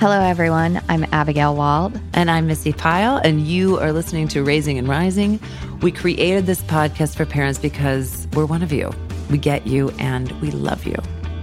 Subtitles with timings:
[0.00, 0.80] Hello, everyone.
[0.88, 2.00] I'm Abigail Wald.
[2.12, 5.40] And I'm Missi Pyle, and you are listening to Raising and Rising.
[5.82, 8.92] We created this podcast for parents because we're one of you.
[9.28, 10.94] We get you and we love you.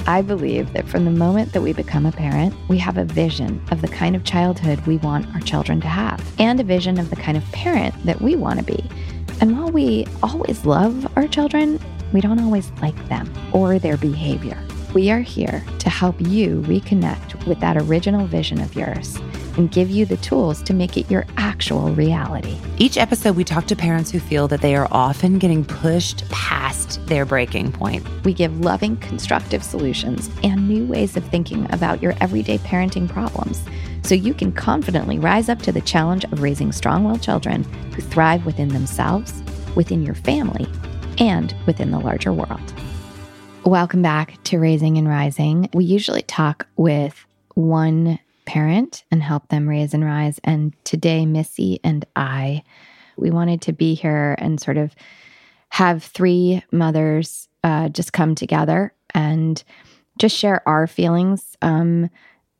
[0.07, 3.61] I believe that from the moment that we become a parent, we have a vision
[3.71, 7.09] of the kind of childhood we want our children to have and a vision of
[7.09, 8.89] the kind of parent that we want to be.
[9.41, 11.77] And while we always love our children,
[12.13, 14.57] we don't always like them or their behavior.
[14.93, 19.17] We are here to help you reconnect with that original vision of yours
[19.57, 22.57] and give you the tools to make it your actual reality.
[22.77, 27.05] Each episode, we talk to parents who feel that they are often getting pushed past
[27.07, 28.05] their breaking point.
[28.25, 33.63] We give loving, constructive solutions and new ways of thinking about your everyday parenting problems
[34.03, 38.01] so you can confidently rise up to the challenge of raising strong willed children who
[38.01, 39.41] thrive within themselves,
[39.75, 40.67] within your family,
[41.17, 42.73] and within the larger world.
[43.63, 45.69] Welcome back to Raising and Rising.
[45.73, 47.25] We usually talk with
[47.55, 50.39] one parent and help them raise and rise.
[50.43, 52.63] And today, Missi and I,
[53.17, 54.95] we wanted to be here and sort of
[55.69, 59.63] have three mothers uh, just come together and
[60.19, 62.09] just share our feelings um,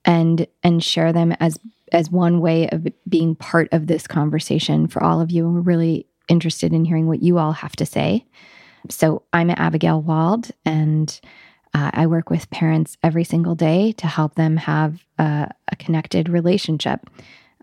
[0.03, 1.59] and and share them as
[1.91, 5.45] as one way of being part of this conversation for all of you.
[5.45, 8.25] And we're really interested in hearing what you all have to say.
[8.89, 11.19] So I'm Abigail Wald, and
[11.75, 16.29] uh, I work with parents every single day to help them have a, a connected
[16.29, 17.09] relationship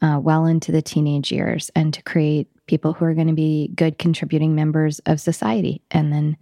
[0.03, 3.71] uh, well into the teenage years and to create people who are going to be
[3.75, 5.81] good contributing members of society.
[5.91, 6.37] And then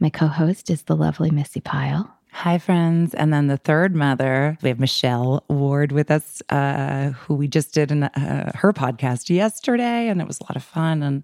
[0.00, 2.12] my co host is the lovely Missi Pyle.
[2.32, 3.14] Hi, friends.
[3.14, 7.72] And then the third mother, we have Michelle Ward with us, uh, who we just
[7.72, 11.04] did in, uh, her podcast yesterday, and it was a lot of fun.
[11.04, 11.22] And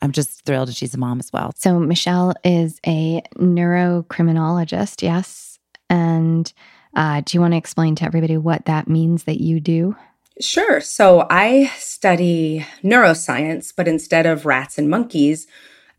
[0.00, 1.52] I'm just thrilled that she's a mom as well.
[1.56, 5.58] So, Michelle is a neurocriminologist, yes.
[5.90, 6.52] And
[6.94, 9.96] uh, do you want to explain to everybody what that means that you do?
[10.40, 10.80] Sure.
[10.80, 15.46] So, I study neuroscience, but instead of rats and monkeys,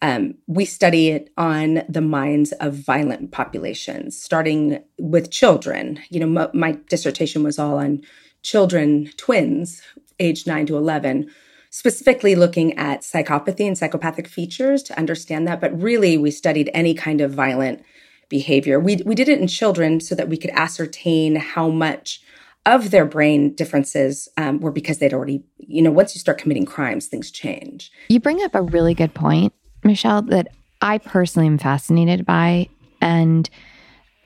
[0.01, 5.99] um, we study it on the minds of violent populations, starting with children.
[6.09, 8.01] You know, m- my dissertation was all on
[8.41, 9.81] children, twins,
[10.19, 11.29] age 9 to 11
[11.69, 15.61] specifically looking at psychopathy and psychopathic features to understand that.
[15.61, 17.83] But really, we studied any kind of violent
[18.27, 18.79] behavior.
[18.79, 22.21] We, we did it in children so that we could ascertain how much
[22.65, 26.65] of their brain differences um, were because they'd already, you know, once you start committing
[26.65, 27.91] crimes, things change.
[28.09, 29.53] You bring up a really good point,
[29.83, 30.49] Michelle, that
[30.81, 32.69] I personally am fascinated by.
[33.01, 33.49] And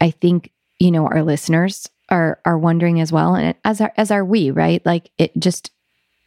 [0.01, 3.35] I think, you know, our listeners are are wondering as well.
[3.35, 4.85] And as are as are we, right?
[4.85, 5.71] Like it just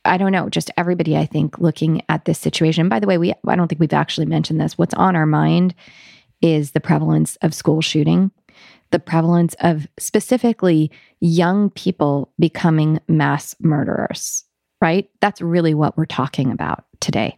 [0.07, 2.89] I don't know, just everybody, I think, looking at this situation.
[2.89, 4.79] By the way, we I don't think we've actually mentioned this.
[4.79, 5.75] What's on our mind
[6.43, 8.31] is the prevalence of school shooting,
[8.91, 10.91] the prevalence of specifically
[11.21, 14.45] young people becoming mass murderers,
[14.81, 15.09] right?
[15.21, 17.37] That's really what we're talking about today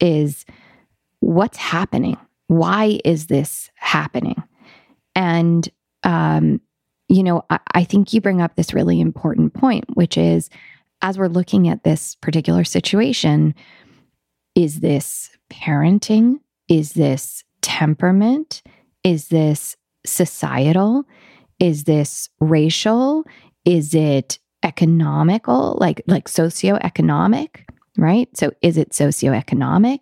[0.00, 0.44] is
[1.20, 2.18] what's happening?
[2.48, 4.42] Why is this happening?
[5.14, 5.68] And
[6.02, 6.60] um,
[7.08, 10.50] you know, I, I think you bring up this really important point, which is
[11.02, 13.54] as we're looking at this particular situation,
[14.54, 16.40] is this parenting?
[16.68, 18.62] Is this temperament?
[19.04, 21.04] Is this societal?
[21.60, 23.24] Is this racial?
[23.64, 27.64] Is it economical, like like socioeconomic,
[27.96, 28.28] right?
[28.36, 30.00] So is it socioeconomic?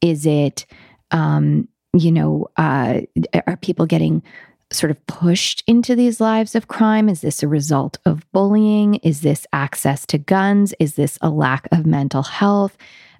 [0.00, 0.66] Is it
[1.10, 3.00] um, you know, uh,
[3.46, 4.22] are people getting
[4.70, 7.08] sort of pushed into these lives of crime?
[7.08, 8.96] Is this a result of bullying?
[8.96, 10.74] Is this access to guns?
[10.78, 12.76] Is this a lack of mental health?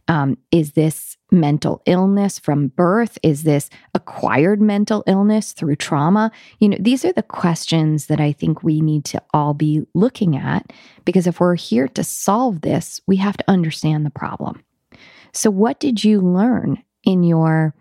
[0.08, 3.18] Um, is this mental illness from birth?
[3.22, 6.32] Is this acquired mental illness through trauma?
[6.60, 10.36] You know, these are the questions that I think we need to all be looking
[10.36, 10.72] at
[11.04, 14.64] because if we're here to solve this, we have to understand the problem.
[15.32, 17.74] So, what did you learn in your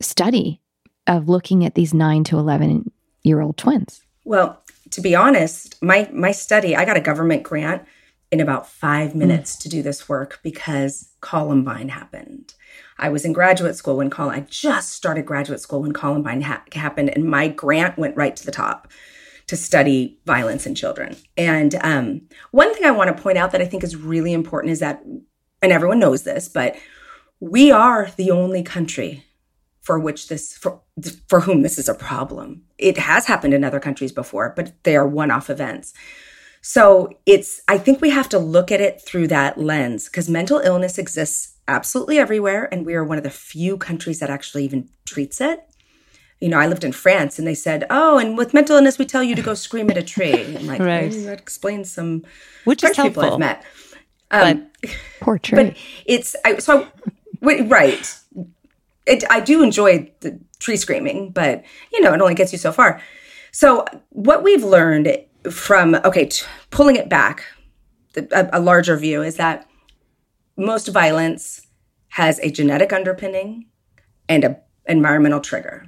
[0.00, 0.60] study
[1.06, 2.90] of looking at these 9 to 11
[3.22, 4.02] year old twins?
[4.24, 7.84] Well, to be honest, my my study, I got a government grant
[8.30, 9.60] in about 5 minutes mm.
[9.60, 12.54] to do this work because Columbine happened.
[12.96, 16.62] I was in graduate school when Col I just started graduate school when Columbine ha-
[16.72, 18.88] happened and my grant went right to the top
[19.48, 21.16] to study violence in children.
[21.36, 22.20] And um,
[22.52, 25.02] one thing I want to point out that I think is really important is that,
[25.60, 26.76] and everyone knows this, but
[27.40, 29.24] we are the only country
[29.82, 30.80] for which this for,
[31.28, 32.62] for whom this is a problem.
[32.78, 35.92] It has happened in other countries before, but they are one-off events.
[36.62, 40.58] So it's I think we have to look at it through that lens because mental
[40.58, 44.88] illness exists absolutely everywhere and we are one of the few countries that actually even
[45.06, 45.60] treats it.
[46.40, 49.06] you know, I lived in France and they said, oh, and with mental illness, we
[49.06, 50.56] tell you to go scream at a tree.
[50.56, 51.12] I'm like, Right.
[51.14, 52.24] "Oh, that explains some
[52.64, 53.22] Which is French people.
[53.34, 53.64] I've met.
[54.30, 54.66] Um,
[55.20, 55.56] Poor tree.
[55.56, 55.76] but
[56.06, 56.88] it's I, so I,
[57.40, 58.16] wait, right.
[59.06, 62.72] It, I do enjoy the tree screaming, but you know it only gets you so
[62.72, 63.00] far.
[63.52, 67.44] So what we've learned from okay, t- pulling it back,
[68.16, 69.66] a, a larger view is that
[70.56, 71.66] most violence
[72.08, 73.66] has a genetic underpinning
[74.28, 75.86] and a environmental trigger.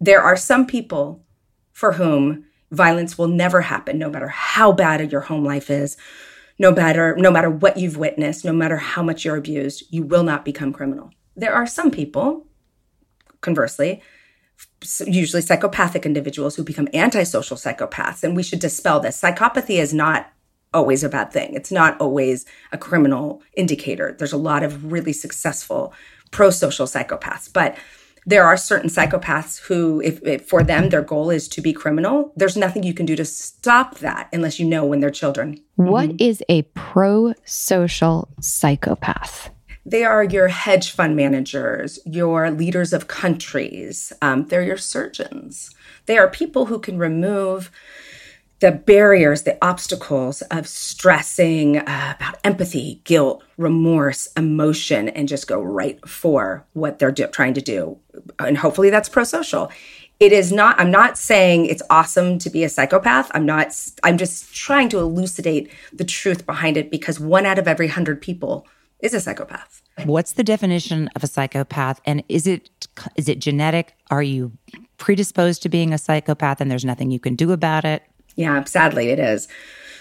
[0.00, 1.24] There are some people
[1.72, 5.96] for whom violence will never happen, no matter how bad your home life is,
[6.58, 10.24] no matter no matter what you've witnessed, no matter how much you're abused, you will
[10.24, 11.10] not become criminal.
[11.38, 12.46] There are some people,
[13.40, 14.02] conversely,
[15.06, 19.20] usually psychopathic individuals who become antisocial psychopaths, and we should dispel this.
[19.20, 20.32] Psychopathy is not
[20.74, 21.54] always a bad thing.
[21.54, 24.16] It's not always a criminal indicator.
[24.18, 25.94] There's a lot of really successful
[26.32, 27.78] pro-social psychopaths, but
[28.26, 32.32] there are certain psychopaths who, if, if for them their goal is to be criminal,
[32.36, 35.58] there's nothing you can do to stop that unless you know when they're children.
[35.76, 36.16] What mm-hmm.
[36.18, 39.50] is a pro social psychopath?
[39.88, 44.12] They are your hedge fund managers, your leaders of countries.
[44.20, 45.70] Um, they're your surgeons.
[46.04, 47.70] They are people who can remove
[48.60, 55.62] the barriers, the obstacles of stressing uh, about empathy, guilt, remorse, emotion, and just go
[55.62, 57.98] right for what they're do- trying to do.
[58.38, 59.70] And hopefully that's pro social.
[60.20, 63.30] It is not, I'm not saying it's awesome to be a psychopath.
[63.32, 63.68] I'm not,
[64.02, 68.20] I'm just trying to elucidate the truth behind it because one out of every hundred
[68.20, 68.66] people
[69.00, 69.82] is a psychopath.
[70.04, 72.00] What's the definition of a psychopath?
[72.04, 73.94] And is it is it genetic?
[74.10, 74.52] Are you
[74.96, 78.02] predisposed to being a psychopath and there's nothing you can do about it?
[78.36, 79.48] Yeah, sadly, it is.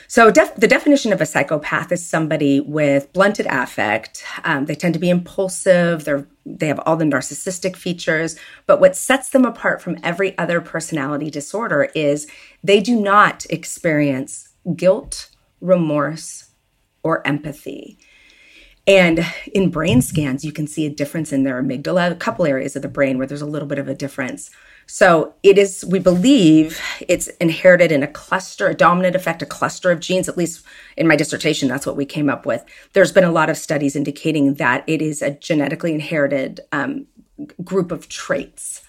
[0.09, 4.23] So, def- the definition of a psychopath is somebody with blunted affect.
[4.45, 6.05] Um, they tend to be impulsive.
[6.05, 8.37] They're they have all the narcissistic features.
[8.67, 12.25] But what sets them apart from every other personality disorder is
[12.63, 15.29] they do not experience guilt,
[15.59, 16.51] remorse,
[17.03, 17.97] or empathy.
[18.87, 22.75] And in brain scans, you can see a difference in their amygdala, a couple areas
[22.77, 24.49] of the brain where there's a little bit of a difference.
[24.85, 29.91] So it is, we believe it's inherited in a cluster, a dominant effect, a cluster
[29.91, 30.29] of genes.
[30.29, 32.63] At least in my dissertation, that's what we came up with.
[32.93, 37.07] There's been a lot of studies indicating that it is a genetically inherited um,
[37.65, 38.81] group of traits.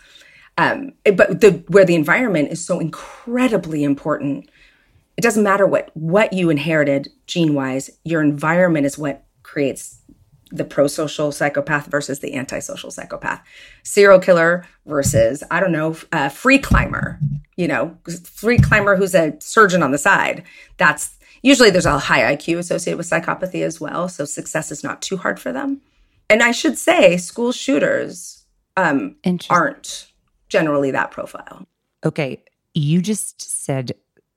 [0.56, 4.48] Um, but the, where the environment is so incredibly important,
[5.16, 7.90] it doesn't matter what what you inherited gene wise.
[8.04, 9.24] Your environment is what
[9.58, 9.98] creates
[10.52, 13.42] the pro-social psychopath versus the antisocial psychopath.
[13.82, 17.18] Serial killer versus i don't know a free climber
[17.56, 20.44] you know free climber who's a surgeon on the side.
[20.76, 25.02] That's usually there's a high iq associated with psychopathy as well so success is not
[25.02, 25.80] too hard for them.
[26.30, 28.44] And i should say school shooters
[28.76, 29.16] um,
[29.50, 30.12] aren't
[30.48, 31.66] generally that profile.
[32.06, 32.44] Okay,
[32.74, 33.90] you just said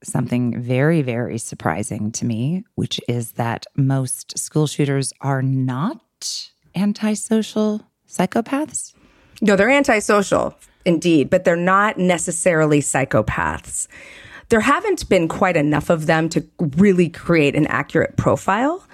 [0.03, 7.81] something very, very surprising to me, which is that most school shooters are not antisocial
[8.07, 8.93] psychopaths.
[9.41, 10.55] No, they're antisocial,
[10.85, 13.87] indeed, but they're not necessarily psychopaths.
[14.49, 18.85] There haven't been quite enough of them to really create an accurate profile,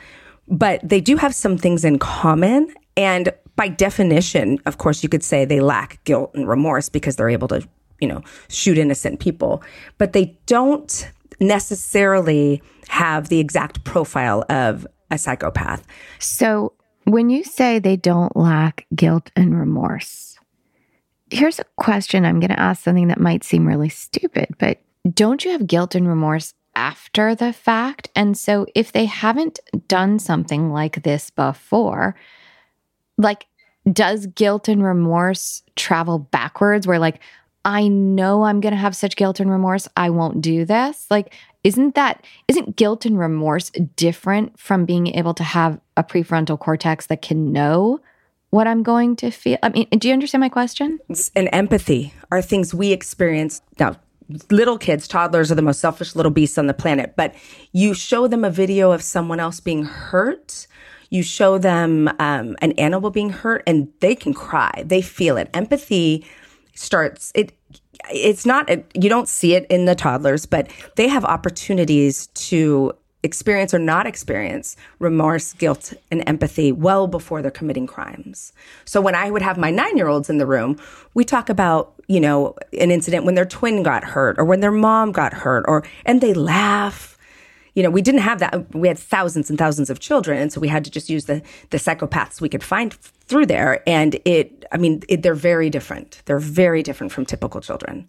[0.48, 2.74] but they do have some things in common.
[2.96, 7.30] And by definition, of course, you could say they lack guilt and remorse because they're
[7.30, 7.68] able to,
[8.00, 9.64] you know, shoot innocent people,
[9.98, 15.86] but they don't necessarily have the exact profile of a psychopath.
[16.20, 16.74] So,
[17.06, 20.38] when you say they don't lack guilt and remorse,
[21.32, 24.82] here's a question I'm going to ask something that might seem really stupid, but
[25.14, 28.10] don't you have guilt and remorse after the fact?
[28.16, 32.16] And so, if they haven't done something like this before,
[33.18, 33.48] like,
[33.92, 37.22] does guilt and remorse travel backwards where, like,
[37.68, 39.90] I know I'm going to have such guilt and remorse.
[39.98, 41.06] I won't do this.
[41.12, 46.58] Like, isn't that, isn't guilt and remorse different from being able to have a prefrontal
[46.58, 48.00] cortex that can know
[48.52, 49.58] what I'm going to feel?
[49.62, 50.98] I mean, do you understand my question?
[51.36, 53.98] and empathy are things we experience now
[54.50, 57.34] little kids toddlers are the most selfish little beasts on the planet but
[57.72, 60.68] you show them a video of someone else being hurt
[61.10, 65.50] you show them um, an animal being hurt and they can cry they feel it
[65.54, 66.26] empathy
[66.74, 67.57] starts it
[68.12, 73.74] it's not you don't see it in the toddlers but they have opportunities to experience
[73.74, 78.54] or not experience remorse, guilt, and empathy well before they're committing crimes.
[78.86, 80.80] So when I would have my nine year olds in the room,
[81.14, 84.72] we talk about, you know, an incident when their twin got hurt or when their
[84.72, 87.18] mom got hurt or, and they laugh.
[87.74, 88.74] You know, we didn't have that.
[88.74, 90.40] We had thousands and thousands of children.
[90.40, 93.84] And so we had to just use the, the psychopaths we could find through there.
[93.88, 96.22] And it i mean it, they're very different.
[96.26, 98.08] They're very different from typical children.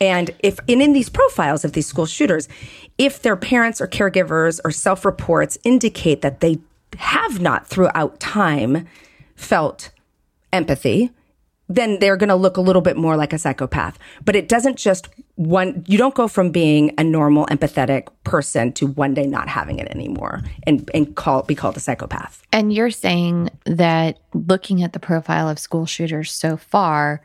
[0.00, 2.48] And if and in these profiles of these school shooters
[2.98, 6.58] if their parents or caregivers or self-reports indicate that they
[6.98, 8.86] have not throughout time
[9.36, 9.90] felt
[10.52, 11.10] empathy
[11.70, 13.96] then they're going to look a little bit more like a psychopath.
[14.24, 15.08] But it doesn't just
[15.40, 19.78] one, you don't go from being a normal, empathetic person to one day not having
[19.78, 22.42] it anymore and, and call, be called a psychopath.
[22.52, 27.22] And you're saying that looking at the profile of school shooters so far,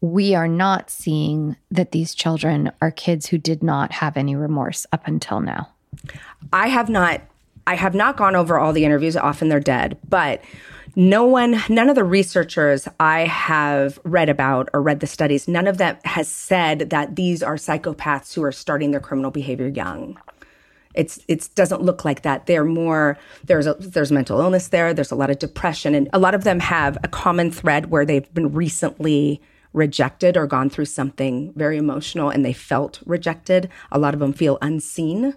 [0.00, 4.84] we are not seeing that these children are kids who did not have any remorse
[4.90, 5.68] up until now.
[6.52, 7.20] I have not
[7.64, 10.42] I have not gone over all the interviews often they're dead, but
[10.94, 15.66] no one, none of the researchers I have read about or read the studies, none
[15.66, 20.18] of them has said that these are psychopaths who are starting their criminal behavior young.
[20.94, 22.46] It's it doesn't look like that.
[22.46, 24.92] They're more there's a, there's mental illness there.
[24.92, 28.04] There's a lot of depression, and a lot of them have a common thread where
[28.04, 29.40] they've been recently
[29.72, 33.70] rejected or gone through something very emotional and they felt rejected.
[33.90, 35.34] A lot of them feel unseen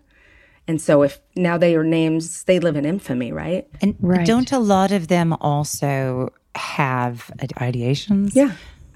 [0.67, 3.67] and so if now they are names, they live in infamy, right?
[3.81, 4.25] And right.
[4.25, 8.31] don't a lot of them also have ideations?
[8.33, 8.53] Yeah.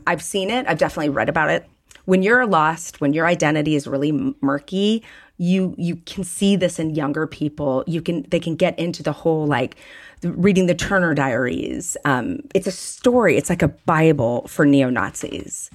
[0.08, 0.66] I've seen it.
[0.68, 1.70] I've definitely read about it.
[2.06, 5.04] When you're lost, when your identity is really murky,
[5.38, 7.84] you you can see this in younger people.
[7.86, 9.76] You can they can get into the whole like
[10.24, 11.96] reading the Turner Diaries.
[12.06, 13.38] Um, it's a story.
[13.38, 15.70] It's like a Bible for neo Nazis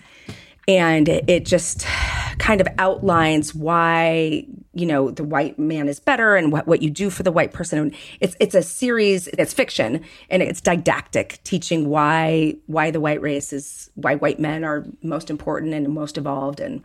[0.66, 1.86] and it just
[2.38, 6.90] kind of outlines why you know the white man is better and what, what you
[6.90, 7.94] do for the white person.
[8.20, 13.52] It's it's a series it's fiction and it's didactic teaching why why the white race
[13.52, 16.60] is why white men are most important and most evolved.
[16.60, 16.82] And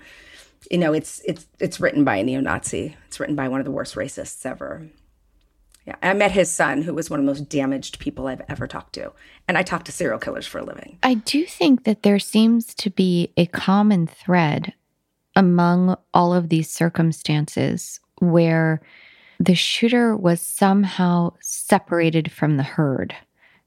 [0.70, 2.96] you know it's it's it's written by a neo-nazi.
[3.08, 4.88] It's written by one of the worst racists ever
[5.90, 8.68] yeah, I met his son, who was one of the most damaged people I've ever
[8.68, 9.12] talked to.
[9.48, 11.00] And I talk to serial killers for a living.
[11.02, 14.74] I do think that there seems to be a common thread
[15.36, 18.82] among all of these circumstances where
[19.40, 23.16] the shooter was somehow separated from the herd,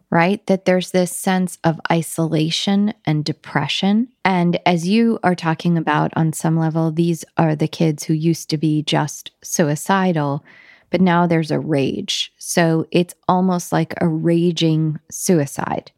[0.08, 0.46] right?
[0.46, 4.08] That there's this sense of isolation and depression.
[4.24, 8.48] And as you are talking about on some level, these are the kids who used
[8.50, 10.44] to be just suicidal
[10.92, 12.32] but now there's a rage.
[12.38, 15.90] So it's almost like a raging suicide.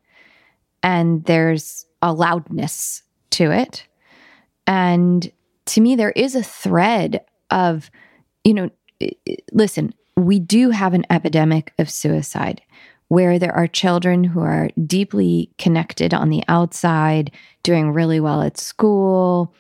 [0.83, 3.87] And there's a loudness to it.
[4.67, 5.31] And
[5.67, 7.91] to me, there is a thread of,
[8.45, 8.71] you know,
[9.53, 12.63] listen, we do have an epidemic of suicide
[13.09, 17.33] where there are children who are deeply connected on the outside,
[17.63, 19.55] doing really well at school,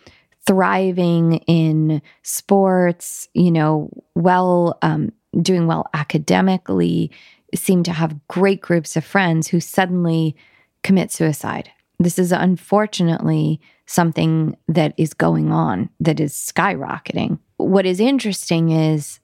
[0.46, 5.10] thriving in sports, you know, well um,
[5.42, 7.10] doing well academically,
[7.54, 10.36] seem to have great groups of friends who suddenly
[10.82, 11.70] commit suicide.
[11.98, 17.38] This is unfortunately something that is going on that is skyrocketing.
[17.56, 19.20] What is interesting is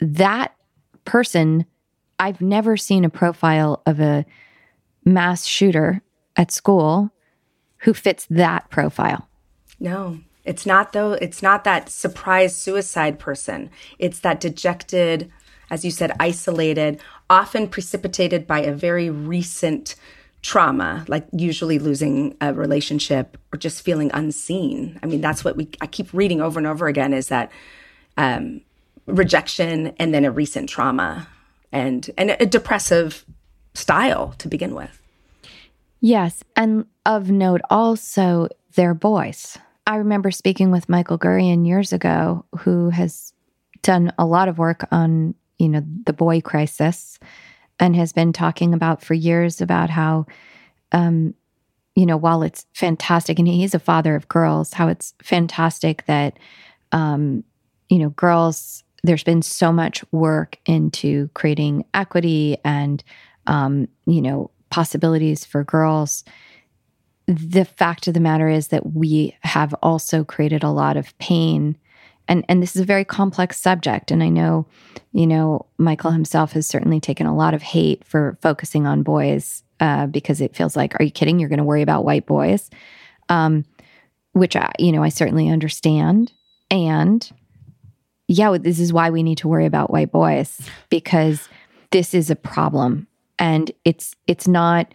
[0.00, 0.54] that
[1.04, 1.64] person,
[2.18, 4.26] I've never seen a profile of a
[5.04, 6.02] mass shooter
[6.36, 7.10] at school
[7.78, 9.28] who fits that profile.
[9.78, 10.18] No.
[10.44, 13.70] It's not though, it's not that surprise suicide person.
[13.98, 15.30] It's that dejected,
[15.70, 19.94] as you said, isolated, often precipitated by a very recent
[20.42, 25.00] trauma, like usually losing a relationship or just feeling unseen.
[25.02, 27.50] I mean, that's what we I keep reading over and over again is that
[28.18, 28.60] um,
[29.06, 31.26] rejection and then a recent trauma
[31.72, 33.24] and and a depressive
[33.72, 35.00] style to begin with.
[36.00, 39.58] Yes, and of note also their boys.
[39.86, 43.32] I remember speaking with Michael Gurian years ago, who has
[43.82, 47.18] done a lot of work on, you know, the boy crisis
[47.78, 50.26] and has been talking about for years about how,
[50.92, 51.34] um,
[51.94, 56.38] you know, while it's fantastic, and he's a father of girls, how it's fantastic that,
[56.92, 57.44] um,
[57.88, 63.04] you know, girls, there's been so much work into creating equity and,
[63.46, 66.24] um, you know, possibilities for girls
[67.26, 71.76] the fact of the matter is that we have also created a lot of pain.
[72.28, 74.10] And and this is a very complex subject.
[74.10, 74.66] And i know
[75.12, 79.62] you know michael himself has certainly taken a lot of hate for focusing on boys
[79.80, 81.38] uh, because it feels like are you kidding?
[81.38, 82.70] You're going to worry about white boys.
[83.28, 83.64] Um,
[84.32, 86.32] which i you know i certainly understand.
[86.70, 87.28] And
[88.28, 91.48] yeah this is why we need to worry about white boys because
[91.90, 93.06] this is a problem.
[93.38, 94.92] And it's it's not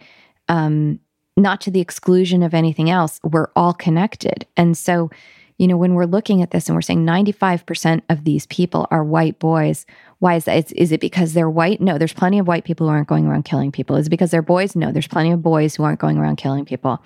[0.48, 1.00] um
[1.40, 3.20] not to the exclusion of anything else.
[3.22, 4.46] We're all connected.
[4.56, 5.10] And so,
[5.58, 9.04] you know, when we're looking at this and we're saying 95% of these people are
[9.04, 9.84] white boys,
[10.18, 10.56] why is that?
[10.56, 11.80] Is, is it because they're white?
[11.80, 13.96] No, there's plenty of white people who aren't going around killing people.
[13.96, 14.74] Is it because they're boys?
[14.74, 17.02] No, there's plenty of boys who aren't going around killing people.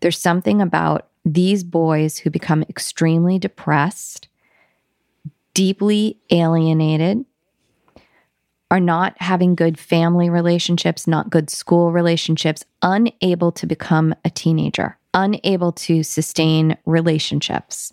[0.00, 4.28] There's something about these boys who become extremely depressed,
[5.52, 7.24] deeply alienated,
[8.70, 14.96] are not having good family relationships, not good school relationships, unable to become a teenager
[15.14, 17.92] unable to sustain relationships,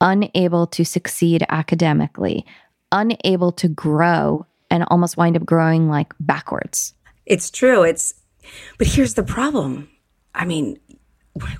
[0.00, 2.46] unable to succeed academically,
[2.90, 6.94] unable to grow, and almost wind up growing like backwards.
[7.26, 7.82] It's true.
[7.82, 8.14] It's,
[8.78, 9.90] but here's the problem.
[10.34, 10.78] I mean,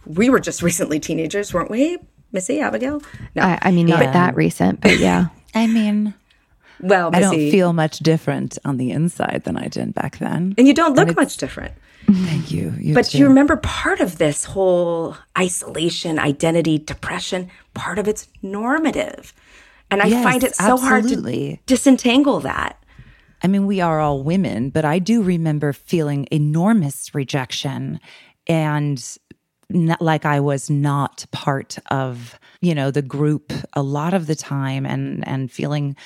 [0.06, 1.98] we were just recently teenagers, weren't we,
[2.32, 3.02] Missi Abigail?
[3.34, 4.12] No, I, I mean not yeah.
[4.12, 5.26] that recent, but yeah.
[5.54, 6.14] I mean,
[6.82, 10.66] well, I don't feel much different on the inside than I did back then, and
[10.66, 11.72] you don't look much different.
[12.06, 12.74] Thank you.
[12.78, 13.18] you but too.
[13.18, 19.32] you remember part of this whole isolation, identity, depression, part of it's normative.
[19.90, 21.48] And I yes, find it so absolutely.
[21.48, 22.82] hard to disentangle that.
[23.42, 28.00] I mean, we are all women, but I do remember feeling enormous rejection
[28.46, 29.18] and
[30.00, 34.84] like I was not part of, you know, the group a lot of the time
[34.84, 35.96] and and feeling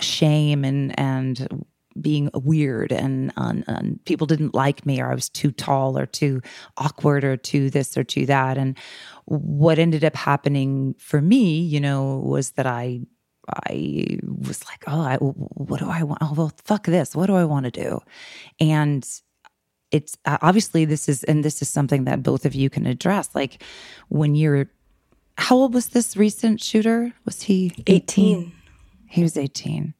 [0.00, 1.64] shame and and
[2.00, 6.06] being weird and, and, and, people didn't like me or I was too tall or
[6.06, 6.42] too
[6.76, 8.58] awkward or too this or too that.
[8.58, 8.76] And
[9.24, 13.00] what ended up happening for me, you know, was that I
[13.64, 16.18] I was like, oh, I, what do I want?
[16.20, 17.14] Oh, well, fuck this.
[17.14, 18.00] What do I want to do?
[18.58, 19.08] And
[19.92, 23.28] it's uh, obviously this is, and this is something that both of you can address.
[23.36, 23.62] Like
[24.08, 24.68] when you're,
[25.38, 27.12] how old was this recent shooter?
[27.24, 27.96] Was he 18?
[27.96, 28.52] 18.
[29.08, 29.94] He was 18.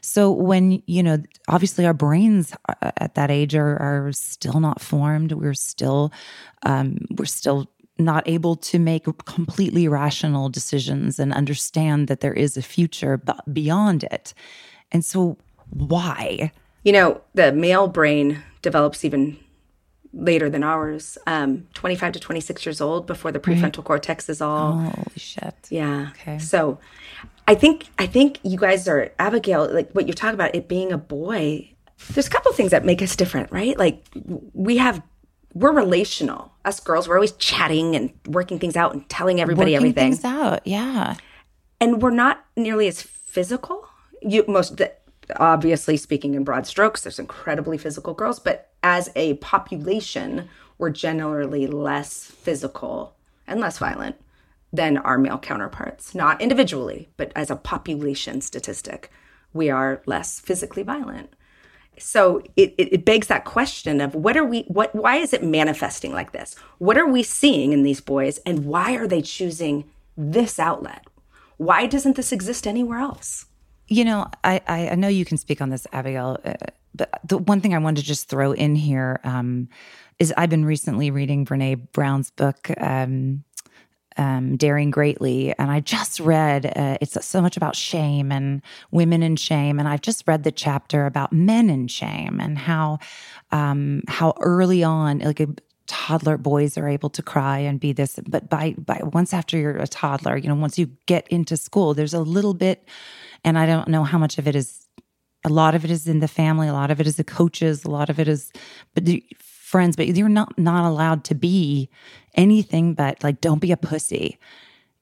[0.00, 4.80] So when, you know, obviously our brains uh, at that age are, are still not
[4.80, 5.32] formed.
[5.32, 6.12] We're still,
[6.64, 12.56] um, we're still not able to make completely rational decisions and understand that there is
[12.56, 13.20] a future
[13.52, 14.34] beyond it.
[14.90, 15.38] And so
[15.70, 16.52] why?
[16.84, 19.38] You know, the male brain develops even
[20.14, 23.84] later than ours, um, 25 to 26 years old before the prefrontal right.
[23.84, 24.72] cortex is all.
[24.72, 25.54] Holy shit.
[25.70, 26.10] Yeah.
[26.10, 26.38] Okay.
[26.38, 26.78] So
[27.46, 30.92] I think I think you guys are Abigail, like what you're talking about, it being
[30.92, 31.70] a boy.
[32.10, 33.78] There's a couple things that make us different, right?
[33.78, 34.04] Like
[34.52, 35.02] we have
[35.54, 36.52] we're relational.
[36.64, 40.12] Us girls, we're always chatting and working things out and telling everybody working everything.
[40.12, 41.16] Things out, yeah.
[41.80, 43.86] And we're not nearly as physical.
[44.22, 44.92] You most the,
[45.36, 51.66] obviously speaking in broad strokes, there's incredibly physical girls, but as a population, we're generally
[51.66, 53.14] less physical
[53.46, 54.16] and less violent
[54.72, 59.10] than our male counterparts, not individually, but as a population statistic,
[59.52, 61.34] we are less physically violent.
[61.98, 65.44] So it, it, it, begs that question of what are we, what, why is it
[65.44, 66.56] manifesting like this?
[66.78, 69.84] What are we seeing in these boys and why are they choosing
[70.16, 71.06] this outlet?
[71.58, 73.44] Why doesn't this exist anywhere else?
[73.88, 76.54] You know, I, I know you can speak on this, Abigail, uh,
[76.94, 79.68] but the one thing I wanted to just throw in here um,
[80.18, 83.44] is I've been recently reading Brene Brown's book, um,
[84.16, 89.22] um, Daring Greatly, and I just read uh, it's so much about shame and women
[89.22, 92.98] in shame, and I've just read the chapter about men in shame and how
[93.50, 95.48] um, how early on, like a
[95.86, 99.76] toddler boys are able to cry and be this, but by by once after you're
[99.76, 102.88] a toddler, you know, once you get into school, there's a little bit,
[103.44, 104.86] and I don't know how much of it is.
[105.44, 106.68] A lot of it is in the family.
[106.68, 107.84] A lot of it is the coaches.
[107.84, 108.52] A lot of it is,
[108.94, 109.24] but the,
[109.72, 111.88] friends, but you're not not allowed to be
[112.34, 114.38] anything but like don't be a pussy.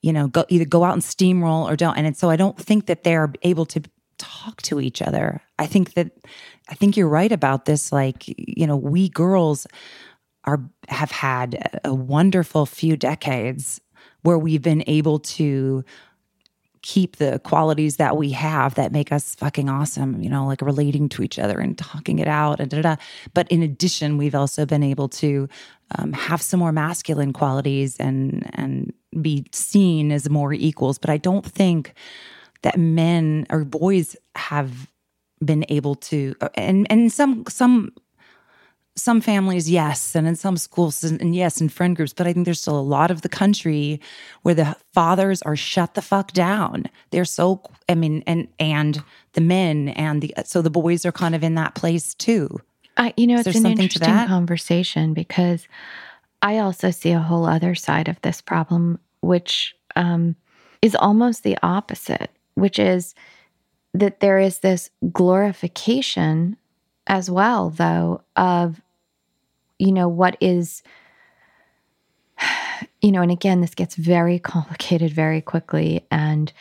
[0.00, 1.98] You know, go either go out and steamroll or don't.
[1.98, 3.82] And so I don't think that they're able to
[4.16, 5.42] talk to each other.
[5.58, 6.12] I think that
[6.68, 7.92] I think you're right about this.
[7.92, 9.66] Like, you know, we girls
[10.44, 13.80] are have had a wonderful few decades
[14.22, 15.84] where we've been able to
[16.82, 21.08] keep the qualities that we have that make us fucking awesome, you know, like relating
[21.10, 22.94] to each other and talking it out and da da.
[22.94, 23.02] da.
[23.34, 25.48] But in addition, we've also been able to
[25.98, 30.98] um, have some more masculine qualities and and be seen as more equals.
[30.98, 31.94] But I don't think
[32.62, 34.88] that men or boys have
[35.44, 37.92] been able to and and some some
[39.00, 42.32] some families, yes, and in some schools, and, and, yes, in friend groups, but I
[42.32, 44.00] think there's still a lot of the country
[44.42, 46.86] where the fathers are shut the fuck down.
[47.10, 51.34] They're so, I mean, and and the men and the so the boys are kind
[51.34, 52.60] of in that place too.
[52.96, 55.66] I, you know, it's an interesting conversation because
[56.42, 60.36] I also see a whole other side of this problem, which um,
[60.82, 63.14] is almost the opposite, which is
[63.94, 66.56] that there is this glorification
[67.06, 68.80] as well, though, of,
[69.80, 70.82] you know, what is
[73.00, 76.06] you know, and again, this gets very complicated very quickly.
[76.10, 76.52] And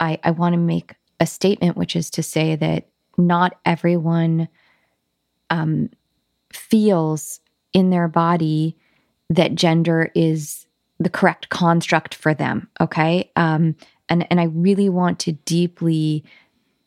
[0.00, 4.48] I, I want to make a statement, which is to say that not everyone
[5.50, 5.90] um,
[6.52, 7.40] feels
[7.72, 8.76] in their body
[9.30, 10.66] that gender is
[10.98, 12.68] the correct construct for them.
[12.80, 13.30] Okay.
[13.36, 13.76] Um,
[14.08, 16.24] and, and I really want to deeply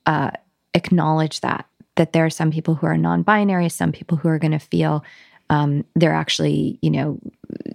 [0.05, 0.31] uh,
[0.73, 4.39] acknowledge that, that there are some people who are non binary, some people who are
[4.39, 5.03] going to feel
[5.49, 7.19] um, they're actually, you know,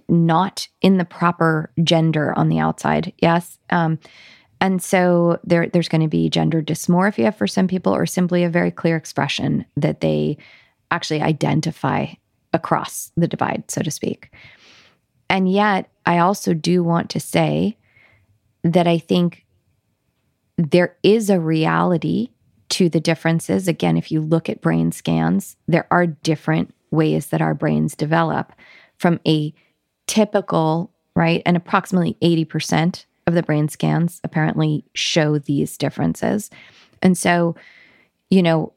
[0.07, 3.13] not in the proper gender on the outside.
[3.19, 3.57] Yes.
[3.69, 3.99] Um,
[4.61, 8.49] and so there, there's going to be gender dysmorphia for some people, or simply a
[8.49, 10.37] very clear expression that they
[10.91, 12.07] actually identify
[12.53, 14.31] across the divide, so to speak.
[15.29, 17.77] And yet, I also do want to say
[18.63, 19.45] that I think
[20.57, 22.29] there is a reality
[22.69, 23.67] to the differences.
[23.67, 28.53] Again, if you look at brain scans, there are different ways that our brains develop
[28.97, 29.53] from a
[30.07, 31.41] typical, right?
[31.45, 36.49] And approximately 80% of the brain scans apparently show these differences.
[37.01, 37.55] And so,
[38.29, 38.73] you know,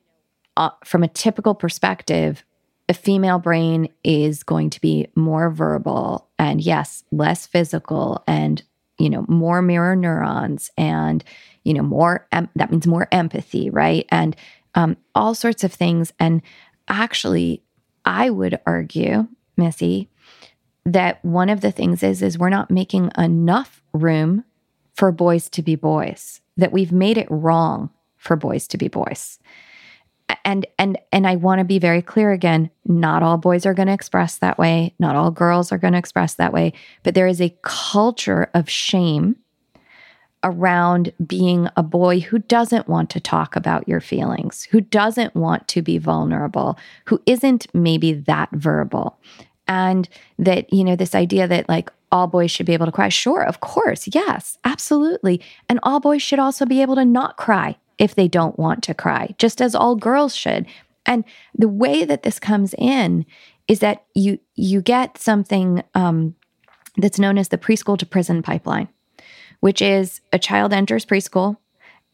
[0.56, 2.44] uh, from a typical perspective,
[2.88, 8.62] a female brain is going to be more verbal and, yes, less physical and,
[8.98, 11.24] you know, more mirror neurons and,
[11.64, 14.06] you know, more, em- that means more empathy, right?
[14.10, 14.36] And
[14.76, 16.12] um, all sorts of things.
[16.20, 16.42] And
[16.88, 17.62] actually,
[18.06, 20.08] I would argue, Missi,
[20.84, 24.44] that one of the things is is we're not making enough room
[24.94, 26.40] for boys to be boys.
[26.56, 29.38] That we've made it wrong for boys to be boys.
[30.44, 33.88] And and and I want to be very clear again, not all boys are going
[33.88, 37.26] to express that way, not all girls are going to express that way, but there
[37.26, 39.36] is a culture of shame
[40.44, 45.66] around being a boy who doesn't want to talk about your feelings, who doesn't want
[45.68, 49.18] to be vulnerable, who isn't maybe that verbal.
[49.68, 53.08] And that, you know, this idea that like all boys should be able to cry.
[53.08, 54.08] Sure, of course.
[54.12, 55.42] Yes, absolutely.
[55.68, 58.94] And all boys should also be able to not cry if they don't want to
[58.94, 60.66] cry, just as all girls should.
[61.04, 63.26] And the way that this comes in
[63.68, 66.34] is that you you get something um,
[66.96, 68.88] that's known as the preschool to prison pipeline
[69.60, 71.56] which is a child enters preschool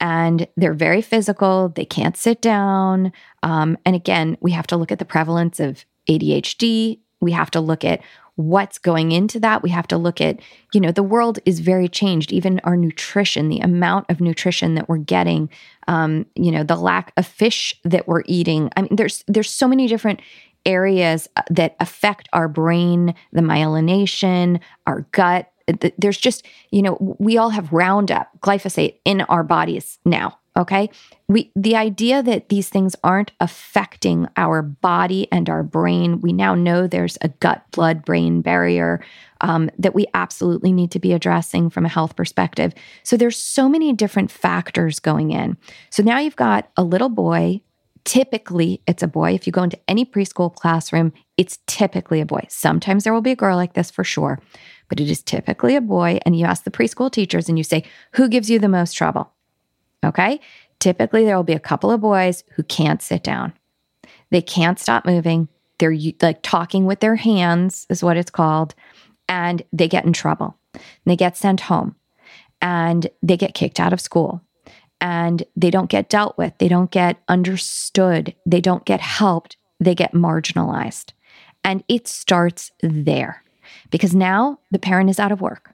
[0.02, 1.68] and they're very physical.
[1.68, 3.12] They can't sit down.
[3.44, 6.98] Um, and again, we have to look at the prevalence of ADHD.
[7.20, 8.02] We have to look at
[8.34, 9.62] what's going into that.
[9.62, 10.40] We have to look at,
[10.72, 12.32] you know, the world is very changed.
[12.32, 15.50] Even our nutrition, the amount of nutrition that we're getting,
[15.86, 18.70] um, you know, the lack of fish that we're eating.
[18.76, 20.20] I mean, there's there's so many different
[20.64, 25.51] areas uh, that affect our brain, the myelination, our gut,
[25.98, 30.38] there's just, you know, we all have Roundup, glyphosate in our bodies now.
[30.54, 30.90] Okay.
[31.28, 36.54] We, the idea that these things aren't affecting our body and our brain, we now
[36.54, 39.02] know there's a gut blood brain barrier
[39.40, 42.74] um, that we absolutely need to be addressing from a health perspective.
[43.02, 45.56] So there's so many different factors going in.
[45.88, 47.62] So now you've got a little boy.
[48.04, 49.32] Typically, it's a boy.
[49.32, 52.46] If you go into any preschool classroom, it's typically a boy.
[52.48, 54.38] Sometimes there will be a girl like this for sure
[54.92, 56.18] but it is typically a boy.
[56.26, 59.32] And you ask the preschool teachers and you say, Who gives you the most trouble?
[60.04, 60.38] Okay.
[60.80, 63.54] Typically, there will be a couple of boys who can't sit down.
[64.28, 65.48] They can't stop moving.
[65.78, 68.74] They're like talking with their hands, is what it's called.
[69.30, 70.58] And they get in trouble.
[71.06, 71.96] They get sent home
[72.60, 74.42] and they get kicked out of school
[75.00, 76.52] and they don't get dealt with.
[76.58, 78.34] They don't get understood.
[78.44, 79.56] They don't get helped.
[79.80, 81.14] They get marginalized.
[81.64, 83.42] And it starts there
[83.90, 85.71] because now the parent is out of work.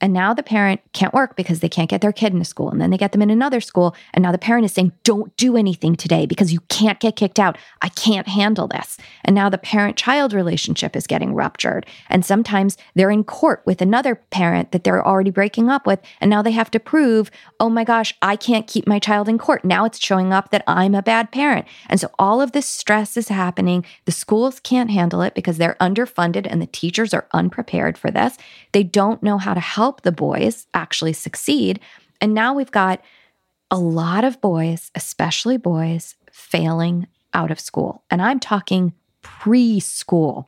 [0.00, 2.70] And now the parent can't work because they can't get their kid into school.
[2.70, 3.96] And then they get them in another school.
[4.14, 7.40] And now the parent is saying, don't do anything today because you can't get kicked
[7.40, 7.58] out.
[7.82, 8.96] I can't handle this.
[9.24, 11.86] And now the parent child relationship is getting ruptured.
[12.08, 16.00] And sometimes they're in court with another parent that they're already breaking up with.
[16.20, 19.38] And now they have to prove, oh my gosh, I can't keep my child in
[19.38, 19.64] court.
[19.64, 21.66] Now it's showing up that I'm a bad parent.
[21.88, 23.84] And so all of this stress is happening.
[24.04, 28.36] The schools can't handle it because they're underfunded and the teachers are unprepared for this.
[28.72, 31.80] They don't know how to help help the boys actually succeed.
[32.20, 33.00] And now we've got
[33.70, 38.02] a lot of boys, especially boys, failing out of school.
[38.10, 40.44] And I'm talking preschool.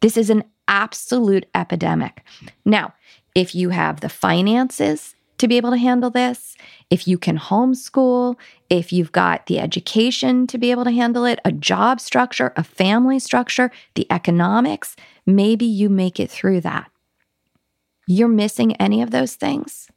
[0.00, 2.22] This is an absolute epidemic.
[2.64, 2.94] Now,
[3.34, 6.56] if you have the finances to be able to handle this,
[6.88, 8.36] if you can homeschool,
[8.70, 12.62] if you've got the education to be able to handle it, a job structure, a
[12.62, 14.94] family structure, the economics,
[15.26, 16.92] maybe you make it through that
[18.06, 19.90] you're missing any of those things,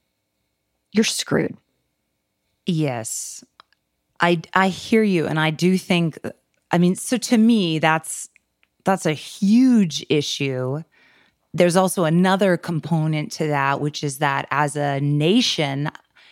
[0.91, 1.57] you're screwed.
[2.65, 3.43] Yes.
[4.19, 6.19] I I hear you and I do think
[6.71, 8.29] I mean so to me that's
[8.83, 10.83] that's a huge issue
[11.53, 15.89] there's also another component to that, which is that as a nation,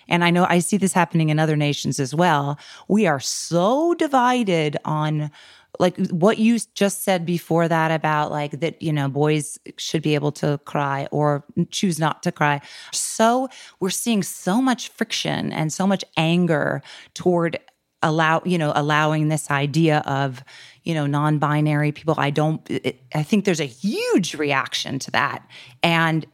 [0.08, 3.94] and I know I see this happening in other nations as well, we are so
[3.96, 5.32] divided on
[5.80, 10.16] like what you just said before that about like that you know boys should be
[10.16, 12.62] able to cry or choose not to cry.
[12.92, 16.82] So we're seeing so much friction and so much anger
[17.13, 17.60] toward
[18.04, 20.44] allow you know allowing this idea of
[20.84, 22.16] you know non-binary people.
[22.18, 25.48] I don't it, i think there's a huge reaction to that.
[25.84, 26.26] And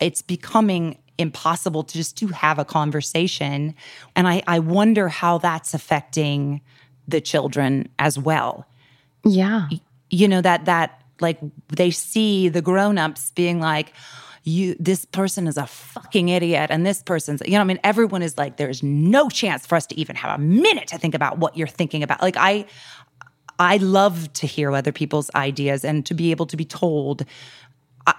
[0.00, 3.74] it's becoming impossible to just to have a conversation.
[4.16, 6.60] And i i wonder how that's affecting
[7.06, 8.66] the children as well
[9.24, 9.68] yeah.
[10.10, 13.92] You know that that like they see the grown-ups being like
[14.42, 17.80] you this person is a fucking idiot and this person's you know i mean?
[17.82, 21.14] Everyone is like there's no chance for us to even have a minute to think
[21.14, 22.20] about what you're thinking about.
[22.20, 22.66] Like i
[23.58, 27.24] i love to hear other people's ideas and to be able to be told
[28.06, 28.12] uh,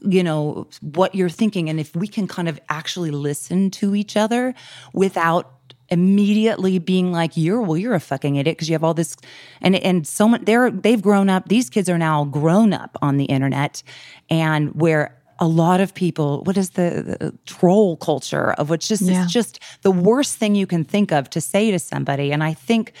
[0.00, 1.68] you know what you're thinking.
[1.68, 4.54] And if we can kind of actually listen to each other
[4.92, 5.57] without
[5.90, 9.16] immediately being like you're well you're a fucking idiot because you have all this
[9.60, 13.16] and and so much they're they've grown up these kids are now grown up on
[13.16, 13.82] the internet
[14.28, 19.02] and where a lot of people what is the, the troll culture of which just
[19.02, 19.24] yeah.
[19.24, 22.52] is just the worst thing you can think of to say to somebody and i
[22.52, 22.92] think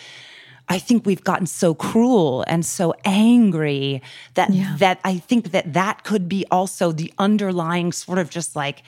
[0.68, 4.02] I think we've gotten so cruel and so angry
[4.34, 4.76] that yeah.
[4.78, 8.82] that I think that that could be also the underlying sort of just like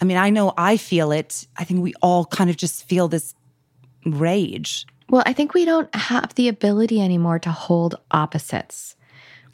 [0.00, 3.08] I mean I know I feel it I think we all kind of just feel
[3.08, 3.34] this
[4.04, 8.96] rage well I think we don't have the ability anymore to hold opposites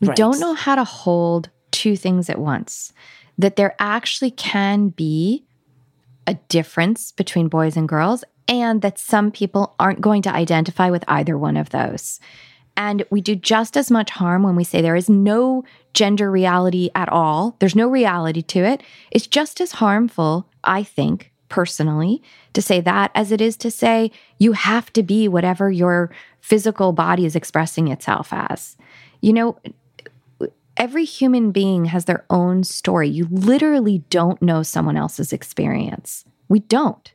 [0.02, 0.16] we right.
[0.16, 2.92] don't know how to hold two things at once.
[3.38, 5.44] That there actually can be
[6.26, 11.04] a difference between boys and girls, and that some people aren't going to identify with
[11.08, 12.20] either one of those.
[12.76, 16.90] And we do just as much harm when we say there is no gender reality
[16.94, 17.56] at all.
[17.58, 18.82] There's no reality to it.
[19.10, 24.10] It's just as harmful, I think, personally, to say that as it is to say
[24.38, 26.10] you have to be whatever your
[26.40, 28.76] physical body is expressing itself as.
[29.22, 29.58] You know,
[30.76, 33.08] every human being has their own story.
[33.08, 36.26] You literally don't know someone else's experience.
[36.48, 37.12] We don't.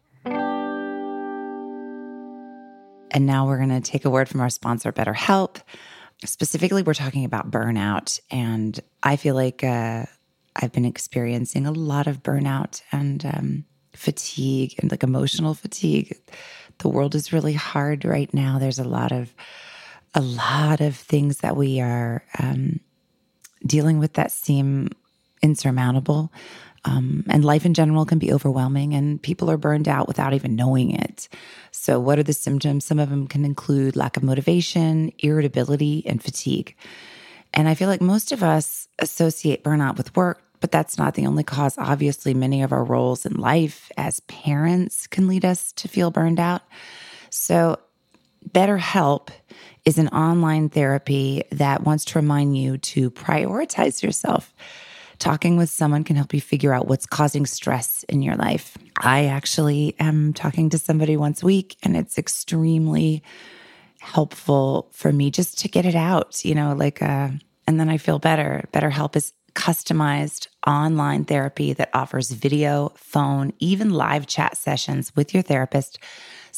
[3.11, 5.61] And now we're going to take a word from our sponsor, BetterHelp.
[6.25, 8.19] Specifically, we're talking about burnout.
[8.31, 10.05] And I feel like uh,
[10.55, 16.17] I've been experiencing a lot of burnout and um, fatigue and like emotional fatigue.
[16.79, 18.59] The world is really hard right now.
[18.59, 19.33] There's a lot of
[20.13, 22.79] a lot of things that we are um,
[23.65, 24.89] dealing with that seem
[25.43, 26.31] insurmountable.
[26.85, 30.55] Um, and life in general can be overwhelming, and people are burned out without even
[30.55, 31.27] knowing it.
[31.71, 32.85] So, what are the symptoms?
[32.85, 36.75] Some of them can include lack of motivation, irritability, and fatigue.
[37.53, 41.25] And I feel like most of us associate burnout with work, but that's not the
[41.25, 41.77] only cause.
[41.77, 46.39] Obviously, many of our roles in life as parents can lead us to feel burned
[46.39, 46.61] out.
[47.29, 47.79] So,
[48.49, 49.29] BetterHelp
[49.85, 54.53] is an online therapy that wants to remind you to prioritize yourself.
[55.19, 58.77] Talking with someone can help you figure out what's causing stress in your life.
[58.99, 63.23] I actually am talking to somebody once a week, and it's extremely
[63.99, 67.29] helpful for me just to get it out, you know, like, uh,
[67.65, 68.63] and then I feel better.
[68.71, 75.41] BetterHelp is customized online therapy that offers video, phone, even live chat sessions with your
[75.41, 75.97] therapist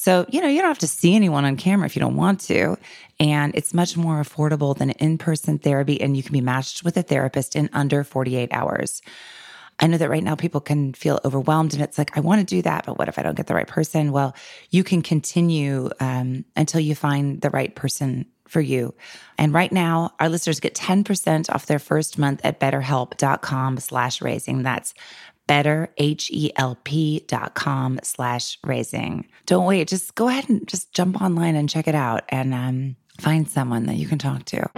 [0.02, 2.40] so, you know, you don't have to see anyone on camera if you don't want
[2.42, 2.78] to.
[3.20, 6.96] And it's much more affordable than in person therapy, and you can be matched with
[6.96, 9.02] a therapist in under 48 hours.
[9.78, 12.46] I know that right now people can feel overwhelmed and it's like, I want to
[12.46, 14.14] do that, but what if I don't get the right person?
[14.14, 14.34] Well,
[14.70, 18.94] you can continue um, until you find the right person for you.
[19.38, 24.64] And right now, our listeners get 10% off their first month at betterhelp.com slash raising.
[24.64, 24.94] That's
[25.50, 29.28] betterhelp.com slash raising.
[29.48, 29.88] Don't wait.
[29.88, 33.88] Just go ahead and just jump online and check it out and um, find someone
[33.88, 34.70] that you can talk to.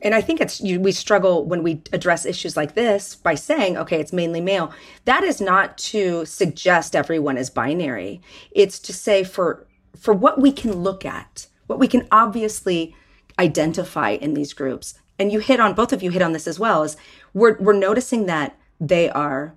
[0.00, 3.76] And I think it's you, we struggle when we address issues like this by saying,
[3.78, 4.70] okay, it's mainly male.
[5.06, 8.20] That is not to suggest everyone is binary.
[8.50, 9.66] It's to say for
[9.98, 12.94] for what we can look at, what we can obviously
[13.38, 16.58] identify in these groups, and you hit on both of you hit on this as
[16.58, 16.96] well is
[17.32, 19.54] we're we're noticing that they are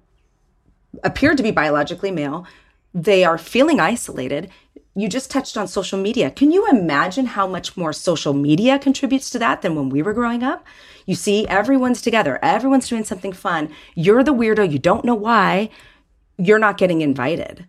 [1.04, 2.46] appear to be biologically male.
[2.94, 4.50] They are feeling isolated.
[4.96, 6.32] You just touched on social media.
[6.32, 10.14] Can you imagine how much more social media contributes to that than when we were
[10.14, 10.66] growing up?
[11.06, 12.40] You see everyone's together.
[12.42, 13.70] Everyone's doing something fun.
[13.96, 14.72] You're the weirdo.
[14.72, 15.70] You don't know why.
[16.38, 17.66] You're not getting invited.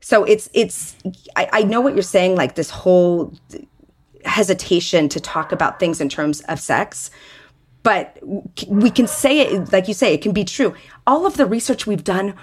[0.00, 0.96] So it's it's
[1.36, 3.34] I, I know what you're saying like this whole
[4.24, 7.10] hesitation to talk about things in terms of sex
[7.84, 8.18] but
[8.66, 10.74] we can say it like you say it can be true.
[11.06, 12.34] All of the research we've done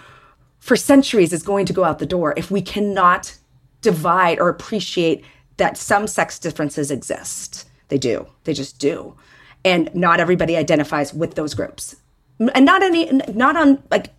[0.60, 3.36] for centuries is going to go out the door if we cannot
[3.82, 5.26] divide or appreciate
[5.58, 7.68] that some sex differences exist.
[7.90, 8.28] They do.
[8.44, 9.18] They just do.
[9.66, 11.96] And not everybody identifies with those groups.
[12.40, 14.12] And not any not on like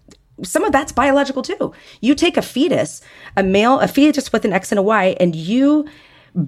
[0.42, 1.72] some of that's biological too.
[2.00, 3.00] You take a fetus
[3.36, 5.86] a male a fetus with an x and a y and you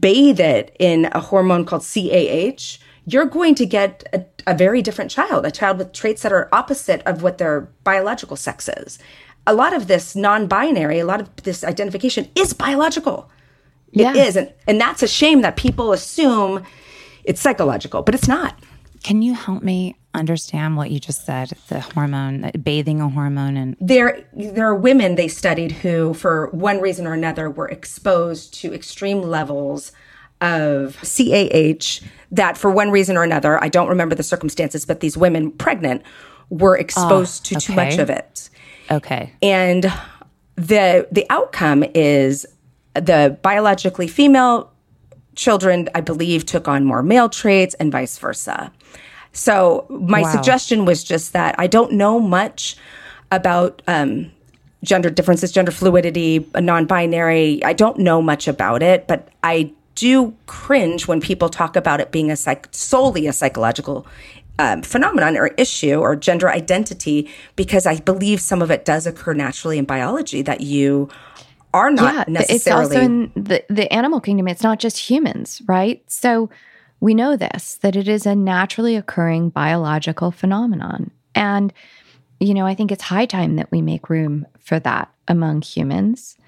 [0.00, 5.10] bathe it in a hormone called CAH you're going to get a, a very different
[5.10, 8.98] child, a child with traits that are opposite of what their biological sex is.
[9.46, 13.30] A lot of this non binary, a lot of this identification is biological.
[13.92, 14.10] Yeah.
[14.10, 14.36] It is.
[14.36, 16.64] And, and that's a shame that people assume
[17.24, 18.58] it's psychological, but it's not.
[19.04, 21.52] Can you help me understand what you just said?
[21.68, 26.48] The hormone, uh, bathing a hormone, and there there are women they studied who, for
[26.48, 29.92] one reason or another, were exposed to extreme levels
[30.40, 32.00] of CAH
[32.32, 36.02] that, for one reason or another, I don't remember the circumstances, but these women pregnant
[36.48, 38.48] were exposed oh, to too much of it.
[38.90, 39.32] Okay.
[39.42, 39.84] And
[40.56, 42.46] the the outcome is
[42.94, 44.72] the biologically female
[45.34, 48.72] children, I believe, took on more male traits and vice versa.
[49.32, 50.30] So my wow.
[50.30, 52.76] suggestion was just that I don't know much
[53.32, 54.30] about um,
[54.84, 57.64] gender differences, gender fluidity, non-binary.
[57.64, 62.12] I don't know much about it, but I do cringe when people talk about it
[62.12, 64.06] being a psych- solely a psychological
[64.58, 69.34] um, phenomenon or issue or gender identity because I believe some of it does occur
[69.34, 71.08] naturally in biology that you
[71.74, 72.84] are not yeah, necessarily.
[72.86, 74.48] It's also in the, the animal kingdom.
[74.48, 76.02] It's not just humans, right?
[76.06, 76.48] So
[77.00, 81.10] we know this that it is a naturally occurring biological phenomenon.
[81.34, 81.72] And,
[82.38, 86.38] you know, I think it's high time that we make room for that among humans.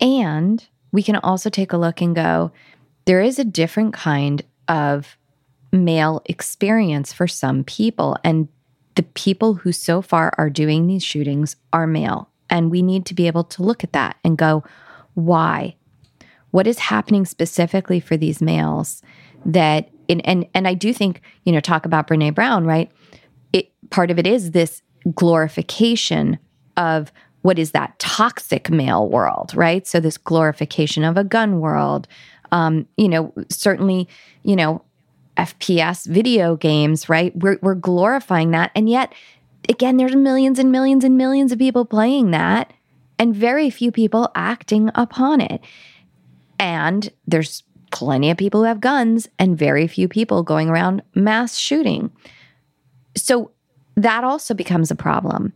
[0.00, 2.52] And we can also take a look and go,
[3.06, 5.16] there is a different kind of
[5.72, 8.18] male experience for some people.
[8.22, 8.48] And
[8.96, 12.28] the people who so far are doing these shootings are male.
[12.52, 14.62] And we need to be able to look at that and go,
[15.14, 15.74] why?
[16.50, 19.02] What is happening specifically for these males
[19.46, 22.92] that and and, and I do think, you know, talk about Brene Brown, right?
[23.52, 24.82] It part of it is this
[25.14, 26.38] glorification
[26.76, 27.10] of
[27.40, 29.86] what is that toxic male world, right?
[29.86, 32.06] So this glorification of a gun world,
[32.52, 34.08] um, you know, certainly,
[34.42, 34.82] you know,
[35.36, 37.36] FPS video games, right?
[37.36, 38.70] We're, we're glorifying that.
[38.74, 39.12] And yet,
[39.68, 42.72] again, there's millions and millions and millions of people playing that
[43.18, 45.60] and very few people acting upon it.
[46.58, 51.56] And there's plenty of people who have guns and very few people going around mass
[51.56, 52.10] shooting.
[53.16, 53.50] So
[53.96, 55.52] that also becomes a problem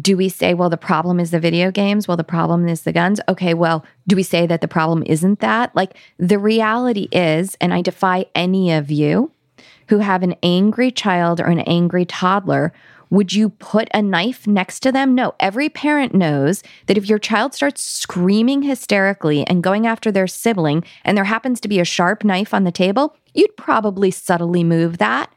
[0.00, 2.08] do we say, well, the problem is the video games?
[2.08, 3.20] Well, the problem is the guns?
[3.28, 5.74] Okay, well, do we say that the problem isn't that?
[5.76, 9.30] Like, the reality is, and I defy any of you
[9.88, 12.72] who have an angry child or an angry toddler,
[13.14, 15.14] would you put a knife next to them?
[15.14, 15.34] No.
[15.40, 20.84] Every parent knows that if your child starts screaming hysterically and going after their sibling,
[21.04, 24.98] and there happens to be a sharp knife on the table, you'd probably subtly move
[24.98, 25.30] that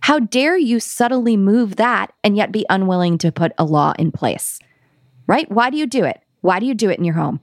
[0.00, 4.10] how dare you subtly move that and yet be unwilling to put a law in
[4.10, 4.58] place?
[5.26, 5.50] Right?
[5.50, 6.20] Why do you do it?
[6.40, 7.40] Why do you do it in your home?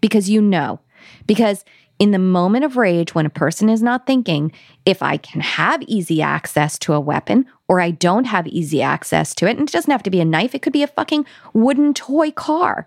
[0.00, 0.80] Because you know.
[1.26, 1.64] Because
[1.98, 4.52] in the moment of rage, when a person is not thinking,
[4.84, 9.34] if I can have easy access to a weapon or I don't have easy access
[9.36, 11.24] to it, and it doesn't have to be a knife, it could be a fucking
[11.54, 12.86] wooden toy car.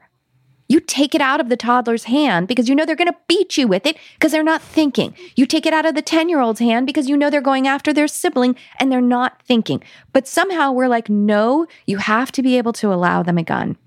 [0.67, 3.57] You take it out of the toddler's hand because you know they're going to beat
[3.57, 5.15] you with it because they're not thinking.
[5.35, 7.67] You take it out of the 10 year old's hand because you know they're going
[7.67, 9.81] after their sibling and they're not thinking.
[10.13, 13.77] But somehow we're like, no, you have to be able to allow them a gun,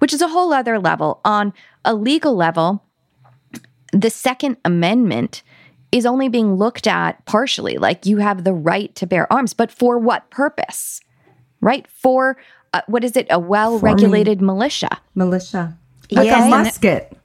[0.00, 1.20] which is a whole other level.
[1.24, 1.52] On
[1.84, 2.84] a legal level,
[3.92, 5.42] the Second Amendment
[5.92, 7.76] is only being looked at partially.
[7.76, 11.00] Like you have the right to bear arms, but for what purpose?
[11.60, 11.86] Right?
[11.86, 12.36] For
[12.72, 13.26] uh, what is it?
[13.30, 15.00] A well regulated militia.
[15.14, 15.76] Militia
[16.16, 16.46] like yes.
[16.46, 17.18] a musket.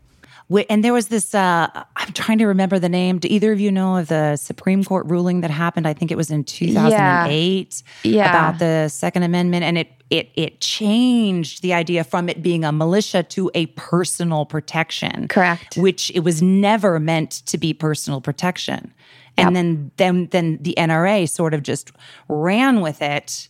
[0.70, 3.20] And there was this, uh, I'm trying to remember the name.
[3.20, 5.86] Do either of you know of the Supreme Court ruling that happened?
[5.88, 8.30] I think it was in 2008 yeah.
[8.30, 9.66] about the Second Amendment.
[9.66, 14.46] And it, it, it changed the idea from it being a militia to a personal
[14.46, 15.28] protection.
[15.28, 15.76] Correct.
[15.76, 18.94] Which it was never meant to be personal protection.
[19.36, 19.54] And yep.
[19.54, 21.92] then, then, then the NRA sort of just
[22.30, 23.50] ran with it.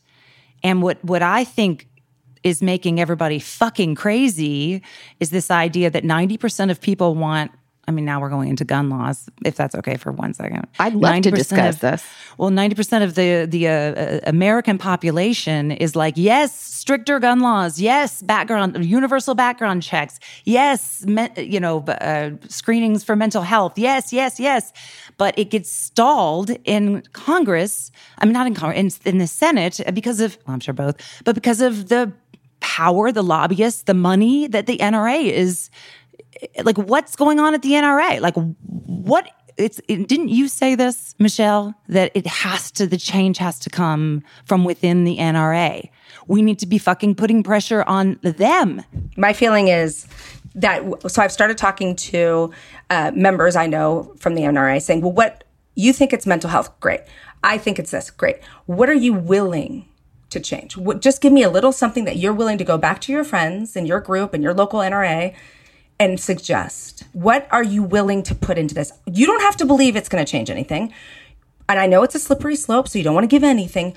[0.64, 1.88] And what, what I think
[2.48, 4.82] is making everybody fucking crazy
[5.20, 7.52] is this idea that 90% of people want
[7.88, 10.68] I mean, now we're going into gun laws, if that's okay for one second.
[10.78, 12.06] I'd love to discuss of- this.
[12.38, 17.80] Well, 90% of the, the uh, uh, American population is like, yes, stricter gun laws.
[17.80, 20.20] Yes, background, universal background checks.
[20.44, 23.78] Yes, me, you know, uh, screenings for mental health.
[23.78, 24.74] Yes, yes, yes.
[25.18, 27.90] But it gets stalled in Congress.
[28.18, 30.98] I mean, not in Congress, in, in the Senate because of, well, I'm sure both,
[31.24, 32.12] but because of the
[32.60, 35.70] power, the lobbyists, the money that the NRA is
[36.64, 38.22] like what's going on at the NRA?
[38.22, 38.36] Like
[38.66, 43.60] what it's it, didn't you say this, Michelle, that it has to the change has
[43.60, 45.90] to come from within the NRA.
[46.28, 48.84] We need to be fucking putting pressure on them.
[49.16, 50.08] My feeling is
[50.56, 52.52] that so I've started talking to
[52.90, 55.44] uh, members I know from the NRA saying, "Well, what
[55.76, 56.78] you think it's mental health?
[56.80, 57.02] Great.
[57.44, 58.10] I think it's this.
[58.10, 58.38] Great.
[58.66, 59.87] What are you willing
[60.30, 60.78] to change?
[61.00, 63.76] Just give me a little something that you're willing to go back to your friends
[63.76, 65.34] and your group and your local NRA
[66.00, 67.04] and suggest.
[67.14, 68.92] What are you willing to put into this?
[69.06, 70.94] You don't have to believe it's going to change anything.
[71.70, 73.96] And I know it's a slippery slope, so you don't want to give anything,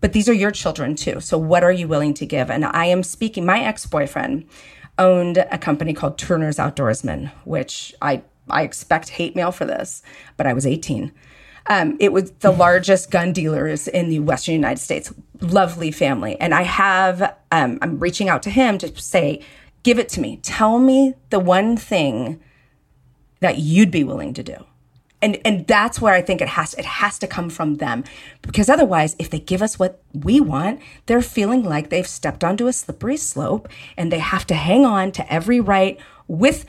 [0.00, 1.20] but these are your children too.
[1.20, 2.50] So what are you willing to give?
[2.50, 4.48] And I am speaking, my ex boyfriend
[4.98, 10.02] owned a company called Turner's Outdoorsman, which I, I expect hate mail for this,
[10.36, 11.12] but I was 18.
[11.68, 15.12] Um, it was the largest gun dealers in the Western United States.
[15.40, 16.36] Lovely family.
[16.40, 19.42] And I have, um, I'm reaching out to him to say,
[19.82, 20.38] give it to me.
[20.42, 22.40] Tell me the one thing
[23.40, 24.56] that you'd be willing to do.
[25.20, 28.02] And, and that's where I think it has it has to come from them
[28.42, 32.66] because otherwise if they give us what we want they're feeling like they've stepped onto
[32.66, 35.96] a slippery slope and they have to hang on to every right
[36.26, 36.66] with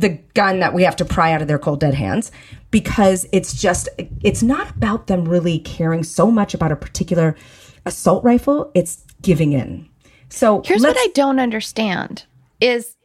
[0.00, 2.32] the gun that we have to pry out of their cold dead hands
[2.70, 3.88] because it's just
[4.22, 7.36] it's not about them really caring so much about a particular
[7.84, 9.88] assault rifle it's giving in
[10.32, 12.24] so Here's what I don't understand
[12.58, 12.96] is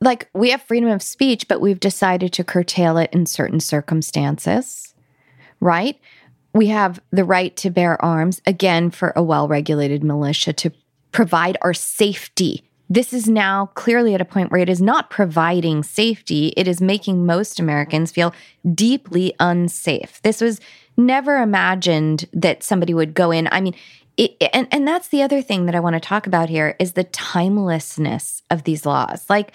[0.00, 4.94] like we have freedom of speech, but we've decided to curtail it in certain circumstances,
[5.60, 5.98] right?
[6.54, 10.72] We have the right to bear arms, again, for a well regulated militia to
[11.12, 12.64] provide our safety.
[12.92, 16.82] This is now clearly at a point where it is not providing safety, it is
[16.82, 18.34] making most Americans feel
[18.74, 20.20] deeply unsafe.
[20.20, 20.60] This was
[20.98, 23.48] never imagined that somebody would go in.
[23.50, 23.74] I mean,
[24.18, 26.92] it, and and that's the other thing that I want to talk about here is
[26.92, 29.24] the timelessness of these laws.
[29.30, 29.52] Like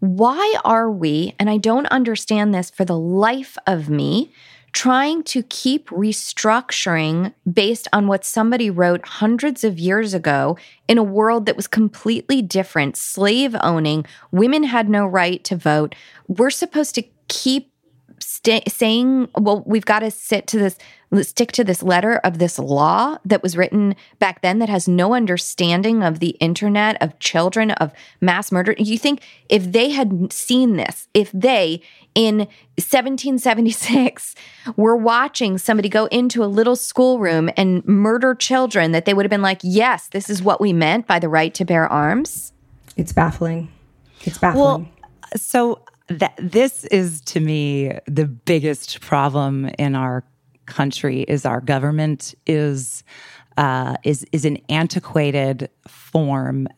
[0.00, 4.32] why are we and I don't understand this for the life of me
[4.74, 10.58] trying to keep restructuring based on what somebody wrote hundreds of years ago
[10.88, 15.94] in a world that was completely different, slave owning, women had no right to vote.
[16.26, 17.72] We're supposed to keep
[18.44, 20.78] sta saying, well, we've got to sit to this,
[21.22, 25.14] stick to this letter of this law that was written back then that has no
[25.14, 28.74] understanding of the internet, of children, of mass murder.
[28.78, 31.80] You think if they had seen this, if they
[32.14, 32.38] in
[32.76, 34.34] 1776
[34.76, 39.30] were watching somebody go into a little schoolroom and murder children, that they would have
[39.30, 42.52] been like, yes, this is what we meant by the right to bear arms?
[42.96, 43.68] it's baffling
[44.22, 44.88] it's baffling Well,
[45.36, 50.24] so that this is to me the biggest problem in our
[50.66, 53.04] country is our government is
[53.56, 56.68] uh, is is an antiquated form,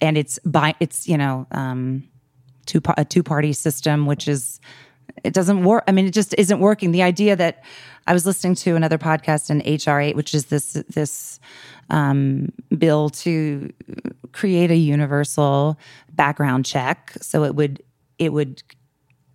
[0.00, 2.08] and it's by it's you know um,
[2.66, 4.60] two a two party system, which is
[5.24, 5.84] it doesn't work.
[5.88, 6.92] I mean, it just isn't working.
[6.92, 7.64] The idea that
[8.06, 11.40] I was listening to another podcast in HR eight, which is this this
[11.90, 13.72] um, bill to
[14.32, 15.78] create a universal
[16.12, 17.82] background check, so it would
[18.22, 18.62] it would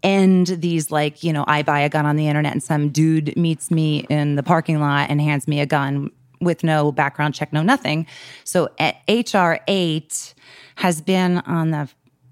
[0.04, 3.36] end these like you know I buy a gun on the internet and some dude
[3.36, 7.52] meets me in the parking lot and hands me a gun with no background check,
[7.52, 8.06] no nothing.
[8.44, 8.70] So
[9.10, 10.34] HR eight
[10.76, 11.90] has been on the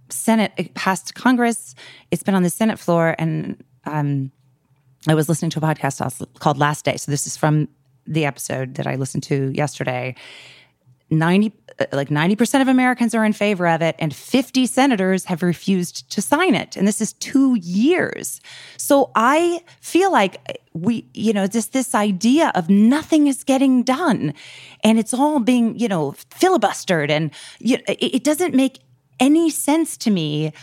[0.10, 1.74] Senate, it passed Congress.
[2.12, 4.32] It's been on the Senate floor, and um,
[5.08, 6.97] I was listening to a podcast called Last Day.
[6.97, 7.68] So this is from
[8.06, 10.16] the episode that I listened to yesterday.
[11.10, 15.43] 90 uh, like 90% of Americans are in favor of it and 50 senators have
[15.43, 18.41] refused to sign it and this is 2 years.
[18.78, 24.34] So I feel like we you know just this idea of nothing is getting done
[24.84, 28.80] and it's all being you know filibustered and you, it, doesn't make
[29.20, 30.53] any sense to me.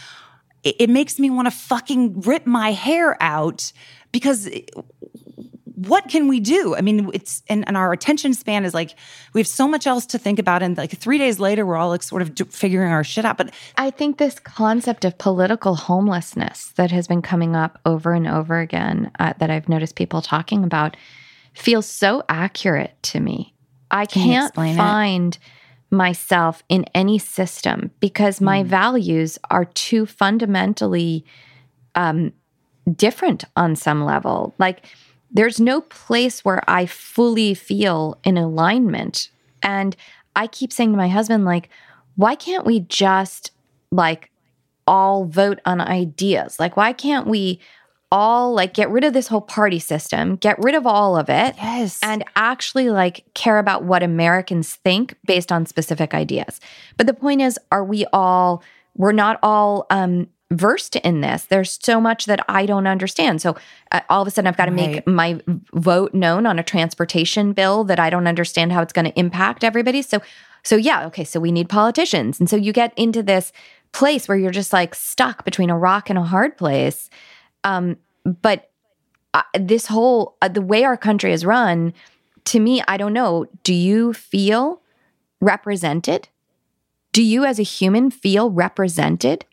[0.64, 3.72] It makes me want to fucking rip my hair out
[4.12, 4.48] because
[5.86, 6.74] what can we do?
[6.74, 8.94] I mean, it's and, and our attention span is like
[9.32, 11.88] we have so much else to think about, and like three days later, we're all
[11.88, 13.36] like sort of do, figuring our shit out.
[13.36, 18.26] But I think this concept of political homelessness that has been coming up over and
[18.26, 20.96] over again, uh, that I've noticed people talking about,
[21.54, 23.54] feels so accurate to me.
[23.90, 24.76] I Can can't it?
[24.76, 25.38] find
[25.90, 31.24] myself in any system because my values are too fundamentally
[31.94, 32.32] um,
[32.96, 34.54] different on some level.
[34.58, 34.86] Like,
[35.32, 39.30] there's no place where I fully feel in alignment.
[39.62, 39.96] And
[40.36, 41.68] I keep saying to my husband, like,
[42.16, 43.50] why can't we just
[43.90, 44.30] like
[44.86, 46.58] all vote on ideas?
[46.60, 47.60] Like, why can't we
[48.10, 51.54] all like get rid of this whole party system, get rid of all of it,
[51.56, 51.98] Yes.
[52.02, 56.60] and actually like care about what Americans think based on specific ideas.
[56.98, 58.62] But the point is, are we all?
[58.94, 61.44] We're not all um, versed in this.
[61.44, 63.40] There's so much that I don't understand.
[63.42, 63.56] So
[63.90, 65.40] uh, all of a sudden, I've got to make my
[65.72, 69.64] vote known on a transportation bill that I don't understand how it's going to impact
[69.64, 70.02] everybody.
[70.02, 70.20] So,
[70.62, 71.24] so yeah, okay.
[71.24, 73.52] So we need politicians, and so you get into this
[73.92, 77.10] place where you're just like stuck between a rock and a hard place.
[77.64, 78.70] Um, but
[79.34, 81.92] uh, this whole uh, the way our country is run,
[82.44, 83.46] to me, I don't know.
[83.64, 84.82] Do you feel
[85.40, 86.28] represented?
[87.12, 89.44] Do you, as a human, feel represented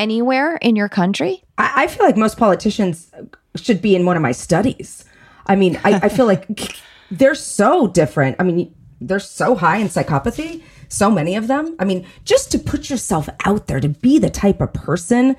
[0.00, 1.44] anywhere in your country?
[1.58, 3.10] I, I feel like most politicians
[3.56, 5.04] should be in one of my studies.
[5.46, 6.46] I mean, I, I feel like
[7.10, 8.36] they're so different.
[8.38, 11.76] I mean, they're so high in psychopathy, so many of them.
[11.78, 15.36] I mean, just to put yourself out there to be the type of person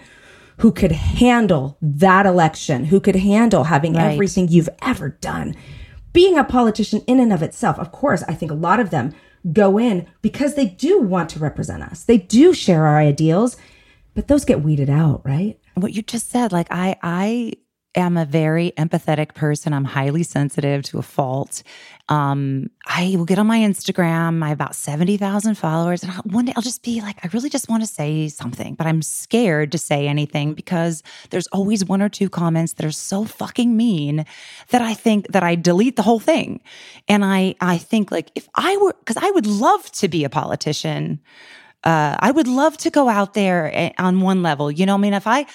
[0.57, 4.13] who could handle that election, who could handle having Right.
[4.13, 5.55] everything you've ever done.
[6.13, 9.13] Being a politician in and of itself, of course, I think a lot of them
[9.53, 12.03] go in because they do want to represent us.
[12.03, 13.57] They do share our ideals,
[14.13, 15.57] but those get weeded out, right?
[15.75, 17.53] what you just said like i i
[17.93, 19.73] am a very empathetic person.
[19.73, 21.61] I'm highly sensitive to a fault.
[22.07, 26.45] Um i will get on my instagram i have about 70000 followers and I'll, one
[26.45, 29.71] day i'll just be like i really just want to say something but i'm scared
[29.71, 34.25] to say anything because there's always one or two comments that are so fucking mean
[34.69, 36.59] that i think that i delete the whole thing.
[37.07, 40.29] And i i think like if i were because i would love to be a
[40.29, 41.19] politician
[41.83, 44.71] uh, I would love to go out there on one level.
[44.71, 45.45] You know, I mean, if I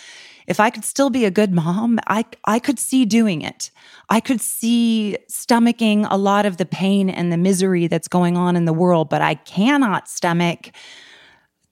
[0.46, 3.70] if I could still be a good mom, I I could see doing it.
[4.08, 8.56] I could see stomaching a lot of the pain and the misery that's going on
[8.56, 10.70] in the world, but I cannot stomach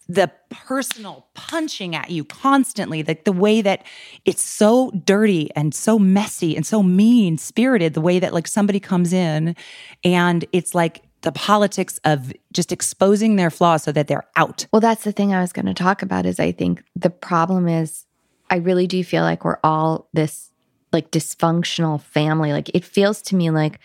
[0.09, 3.86] the personal punching at you constantly, like the way that
[4.24, 8.80] it's so dirty and so messy and so mean spirited, the way that like somebody
[8.80, 9.57] comes in
[10.02, 14.66] and it's like the politics of just exposing their flaws so that they're out.
[14.72, 17.66] Well, that's the thing I was going to talk about is I think the problem
[17.66, 18.05] is
[18.51, 20.51] I really do feel like we're all this
[20.93, 22.53] like dysfunctional family.
[22.53, 23.81] Like it feels to me like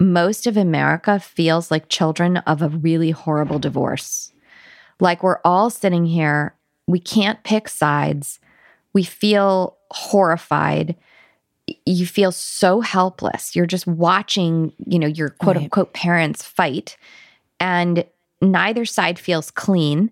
[0.00, 4.32] most of America feels like children of a really horrible divorce.
[4.98, 6.56] Like we're all sitting here,
[6.88, 8.40] we can't pick sides.
[8.92, 10.96] We feel horrified.
[11.86, 13.54] You feel so helpless.
[13.54, 15.64] You're just watching, you know, your quote Right.
[15.64, 16.96] unquote parents fight
[17.58, 18.04] and
[18.40, 20.10] neither side feels clean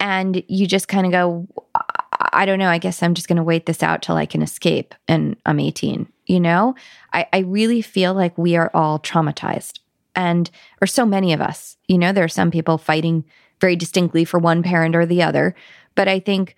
[0.00, 1.90] and you just kind of go I-
[2.32, 4.42] i don't know i guess i'm just going to wait this out till i can
[4.42, 6.74] escape and i'm 18 you know
[7.12, 9.80] I, I really feel like we are all traumatized
[10.16, 10.50] and
[10.80, 13.24] or so many of us you know there are some people fighting
[13.60, 15.54] very distinctly for one parent or the other
[15.96, 16.54] but i think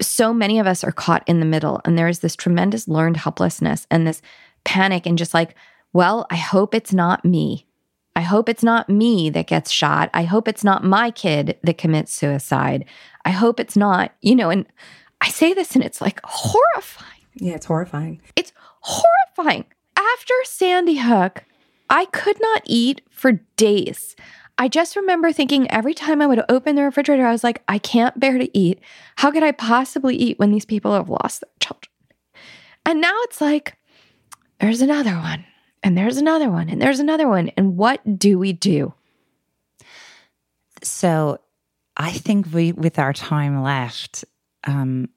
[0.00, 3.16] so many of us are caught in the middle and there is this tremendous learned
[3.16, 4.20] helplessness and this
[4.64, 5.54] panic and just like
[5.92, 7.66] well i hope it's not me
[8.18, 10.10] I hope it's not me that gets shot.
[10.12, 12.84] I hope it's not my kid that commits suicide.
[13.24, 14.66] I hope it's not, you know, and
[15.20, 17.22] I say this and it's like horrifying.
[17.34, 18.20] Yeah, it's horrifying.
[18.34, 19.66] It's horrifying.
[19.96, 21.44] After Sandy Hook,
[21.88, 24.16] I could not eat for days.
[24.60, 27.78] I just remember thinking every time I would open the refrigerator, I was like, I
[27.78, 28.80] can't bear to eat.
[29.16, 31.92] How could I possibly eat when these people have lost their children?
[32.84, 33.76] And now it's like,
[34.60, 35.44] there's another one,
[35.84, 37.50] and there's another one, and there's another one.
[37.56, 38.92] And what do we do?
[40.82, 41.38] So
[41.96, 44.24] I think we, with our time left,
[44.64, 45.08] um,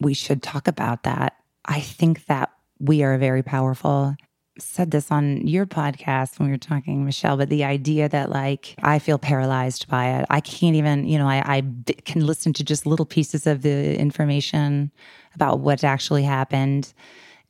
[0.00, 1.34] we should talk about that.
[1.64, 2.50] I think that
[2.80, 4.16] we are very powerful.
[4.58, 8.74] Said this on your podcast when we were talking, Michelle, but the idea that like
[8.82, 10.26] I feel paralyzed by it.
[10.30, 11.62] I can't even, you know, I
[12.04, 14.90] can listen to just little pieces of the information
[15.34, 16.94] about what actually happened,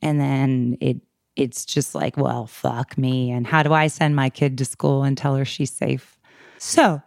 [0.01, 0.97] and then it
[1.37, 3.31] it's just like, well, fuck me.
[3.31, 6.19] And how do I send my kid to school and tell her she's safe?
[6.57, 7.01] So,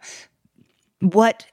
[0.99, 1.45] what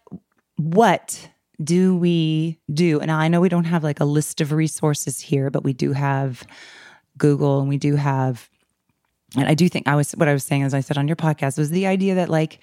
[0.57, 1.29] what
[1.63, 3.01] do we do?
[3.01, 5.93] And I know we don't have like a list of resources here, but we do
[5.93, 6.47] have
[7.19, 8.49] Google and we do have
[9.37, 11.17] and I do think I was what I was saying as I said on your
[11.17, 12.61] podcast was the idea that like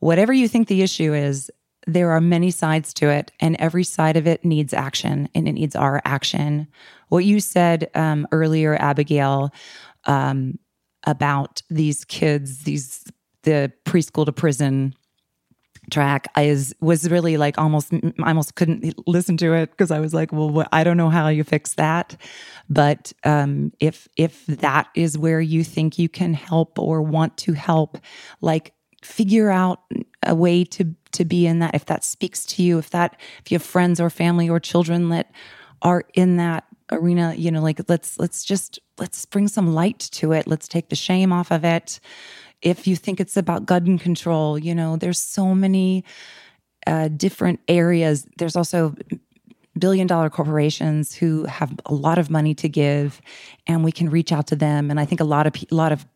[0.00, 1.50] whatever you think the issue is,
[1.86, 5.52] there are many sides to it, and every side of it needs action, and it
[5.52, 6.68] needs our action.
[7.08, 9.50] What you said um, earlier, Abigail,
[10.04, 10.58] um,
[11.04, 13.04] about these kids, these
[13.44, 14.94] the preschool to prison
[15.90, 20.14] track is was really like almost I almost couldn't listen to it because I was
[20.14, 22.16] like, well, I don't know how you fix that.
[22.68, 27.52] But um, if if that is where you think you can help or want to
[27.52, 27.98] help,
[28.40, 28.72] like
[29.02, 29.80] figure out
[30.24, 31.74] a way to to be in that.
[31.74, 35.08] If that speaks to you, if that if you have friends or family or children
[35.10, 35.30] that
[35.82, 40.32] are in that arena, you know, like let's let's just let's bring some light to
[40.32, 40.46] it.
[40.46, 42.00] Let's take the shame off of it
[42.62, 46.04] if you think it's about gun control, you know, there's so many
[46.86, 48.26] uh, different areas.
[48.38, 48.94] There's also
[49.78, 53.20] billion dollar corporations who have a lot of money to give,
[53.66, 54.90] and we can reach out to them.
[54.90, 56.06] And I think a lot of a lot of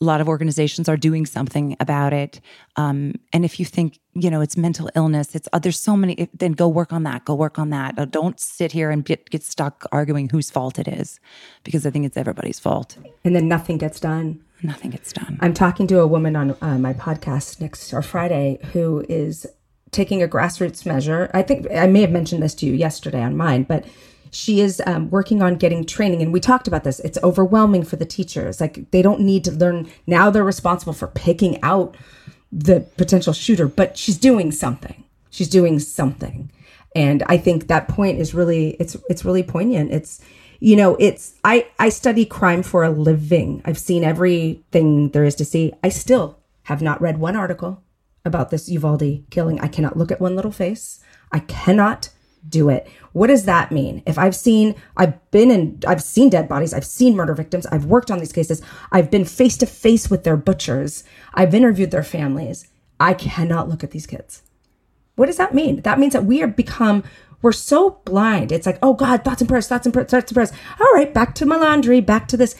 [0.00, 2.40] a lot of organizations are doing something about it.
[2.76, 6.28] Um, and if you think, you know, it's mental illness, it's uh, there's so many.
[6.32, 7.24] Then go work on that.
[7.24, 7.98] Go work on that.
[7.98, 11.20] Uh, don't sit here and get get stuck arguing whose fault it is,
[11.64, 12.96] because I think it's everybody's fault.
[13.24, 15.38] And then nothing gets done nothing gets done.
[15.40, 19.46] I'm talking to a woman on uh, my podcast next or Friday who is
[19.90, 21.30] taking a grassroots measure.
[21.32, 23.86] I think I may have mentioned this to you yesterday on mine, but
[24.30, 26.20] she is um, working on getting training.
[26.22, 27.00] And we talked about this.
[27.00, 28.60] It's overwhelming for the teachers.
[28.60, 29.88] Like they don't need to learn.
[30.06, 31.96] Now they're responsible for picking out
[32.52, 35.04] the potential shooter, but she's doing something.
[35.30, 36.50] She's doing something.
[36.94, 39.92] And I think that point is really, it's, it's really poignant.
[39.92, 40.20] It's,
[40.60, 43.62] you know it's i i study crime for a living.
[43.64, 45.72] I've seen everything there is to see.
[45.82, 47.82] I still have not read one article
[48.24, 49.60] about this Uvalde killing.
[49.60, 51.00] I cannot look at one little face.
[51.32, 52.10] I cannot
[52.48, 52.88] do it.
[53.12, 54.02] What does that mean?
[54.06, 56.74] If i've seen i've been in i've seen dead bodies.
[56.74, 57.66] I've seen murder victims.
[57.66, 58.62] I've worked on these cases.
[58.92, 61.04] I've been face to face with their butchers.
[61.34, 62.68] I've interviewed their families.
[63.00, 64.42] I cannot look at these kids.
[65.14, 65.82] What does that mean?
[65.82, 67.02] That means that we have become
[67.42, 68.52] we're so blind.
[68.52, 70.52] It's like, oh God, thoughts and prayers, thoughts and prayers, thoughts and prayers.
[70.80, 72.54] All right, back to my laundry, back to this.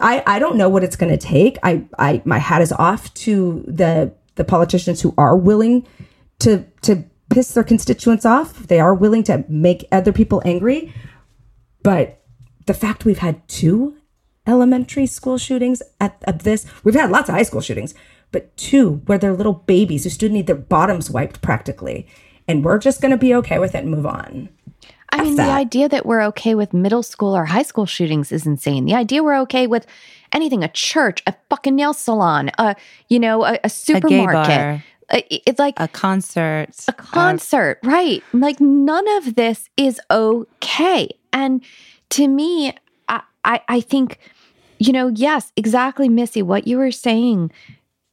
[0.00, 1.58] I, I don't know what it's going to take.
[1.62, 5.86] I, I, my hat is off to the, the politicians who are willing
[6.40, 8.66] to, to piss their constituents off.
[8.66, 10.92] They are willing to make other people angry.
[11.82, 12.20] But
[12.66, 13.96] the fact we've had two
[14.46, 17.94] elementary school shootings at, at this, we've had lots of high school shootings,
[18.30, 22.06] but two where they're little babies who still need their bottoms wiped practically
[22.48, 24.48] and we're just going to be okay with it and move on.
[25.10, 25.46] I mean, that.
[25.46, 28.84] the idea that we're okay with middle school or high school shootings is insane.
[28.84, 29.86] The idea we're okay with
[30.32, 32.74] anything, a church, a fucking nail salon, a,
[33.08, 34.82] you know, a, a supermarket.
[35.10, 36.70] A it's like a concert.
[36.88, 38.24] A concert, uh, right.
[38.32, 41.08] Like none of this is okay.
[41.32, 41.62] And
[42.10, 42.72] to me,
[43.08, 44.18] I, I, I think,
[44.78, 47.52] you know, yes, exactly, Missi, what you were saying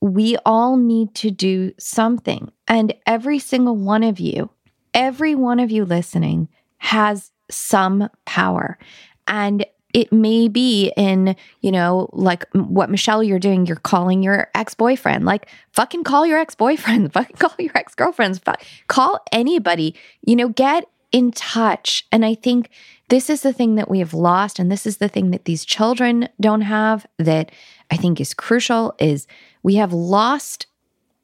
[0.02, 2.52] we all need to do something.
[2.68, 4.50] And every single one of you,
[4.94, 8.80] every one of you listening has some power.
[9.28, 14.50] And it may be in, you know, like what Michelle you're doing, you're calling your
[14.56, 15.26] ex boyfriend.
[15.26, 19.96] Like, fucking call your ex boyfriend, fucking call your ex girlfriends, fuck, call anybody,
[20.26, 22.08] you know, get in touch.
[22.12, 22.70] And I think
[23.10, 24.58] this is the thing that we have lost.
[24.58, 27.52] And this is the thing that these children don't have that
[27.92, 29.28] I think is crucial is
[29.64, 30.68] we have lost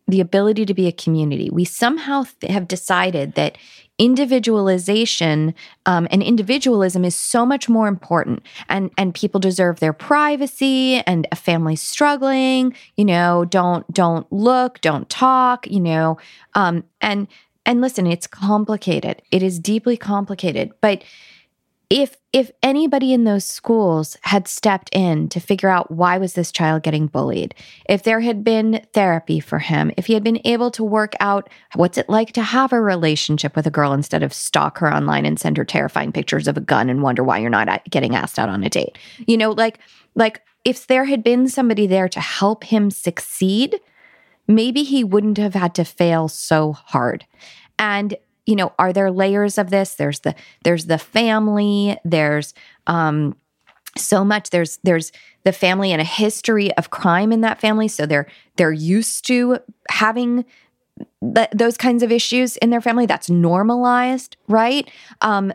[0.08, 1.50] the ability to be a community.
[1.52, 3.58] We somehow th- have decided that
[4.00, 5.54] individualization
[5.86, 11.02] um, and individualism is so much more important, and and people deserve their privacy.
[11.06, 16.18] And a family struggling, you know, don't don't look, don't talk, you know,
[16.54, 17.28] um, and
[17.66, 19.22] and listen, it's complicated.
[19.30, 21.04] It is deeply complicated, but
[21.90, 26.52] if if anybody in those schools had stepped in to figure out why was this
[26.52, 27.56] child getting bullied
[27.88, 31.50] if there had been therapy for him if he had been able to work out
[31.76, 35.26] what's it like to have a relationship with a girl instead of stalk her online
[35.26, 38.16] and send her terrifying pictures of a gun and wonder why you're not uh, getting
[38.16, 38.98] asked out on a date.
[39.26, 39.80] You know like
[40.16, 43.80] like if there had been somebody there to help him succeed
[44.48, 47.26] maybe he wouldn't have had to fail so hard.
[47.78, 48.16] And
[48.48, 49.94] you know, are there layers of this?
[49.94, 50.34] There's the
[50.64, 52.56] there's the family, there's
[52.88, 53.36] um
[53.96, 54.50] so much.
[54.50, 55.12] There's there's
[55.44, 57.88] the family and a history of crime in that family.
[57.88, 60.46] So they're they're used to having
[61.22, 63.06] th- those kinds of issues in their family.
[63.06, 64.90] That's normalized right?
[65.22, 65.54] Um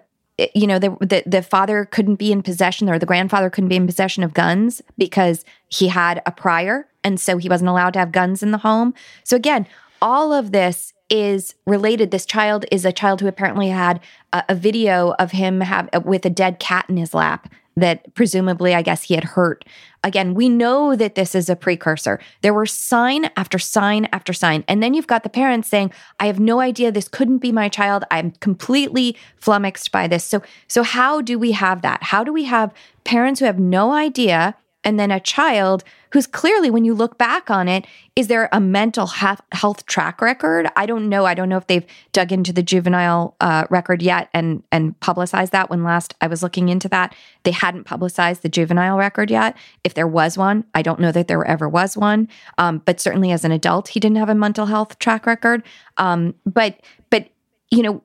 [0.54, 3.76] you know the, the the father couldn't be in possession or the grandfather couldn't be
[3.76, 7.98] in possession of guns because he had a prior and so he wasn't allowed to
[7.98, 8.92] have guns in the home.
[9.24, 9.66] So again
[10.00, 12.10] all of this is related.
[12.10, 14.00] This child is a child who apparently had
[14.32, 18.74] a, a video of him have with a dead cat in his lap that presumably,
[18.74, 19.64] I guess, he had hurt.
[20.02, 22.18] Again, we know that this is a precursor.
[22.40, 24.64] There were sign after sign after sign.
[24.68, 27.68] And then you've got the parents saying, I have no idea this couldn't be my
[27.68, 28.04] child.
[28.10, 30.24] I'm completely flummoxed by this.
[30.24, 32.02] So, so how do we have that?
[32.02, 34.54] How do we have parents who have no idea
[34.84, 38.60] and then a child who's clearly, when you look back on it, is there a
[38.60, 40.68] mental health track record?
[40.76, 41.24] I don't know.
[41.24, 45.52] I don't know if they've dug into the juvenile uh, record yet and and publicized
[45.52, 45.70] that.
[45.70, 49.56] When last I was looking into that, they hadn't publicized the juvenile record yet.
[49.84, 52.28] If there was one, I don't know that there ever was one.
[52.58, 55.62] Um, but certainly as an adult, he didn't have a mental health track record.
[55.96, 57.30] Um, but but
[57.70, 58.02] you know,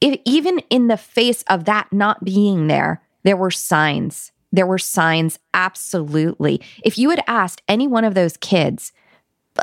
[0.00, 4.78] if, even in the face of that not being there, there were signs there were
[4.78, 6.60] signs, absolutely.
[6.84, 8.92] If you had asked any one of those kids,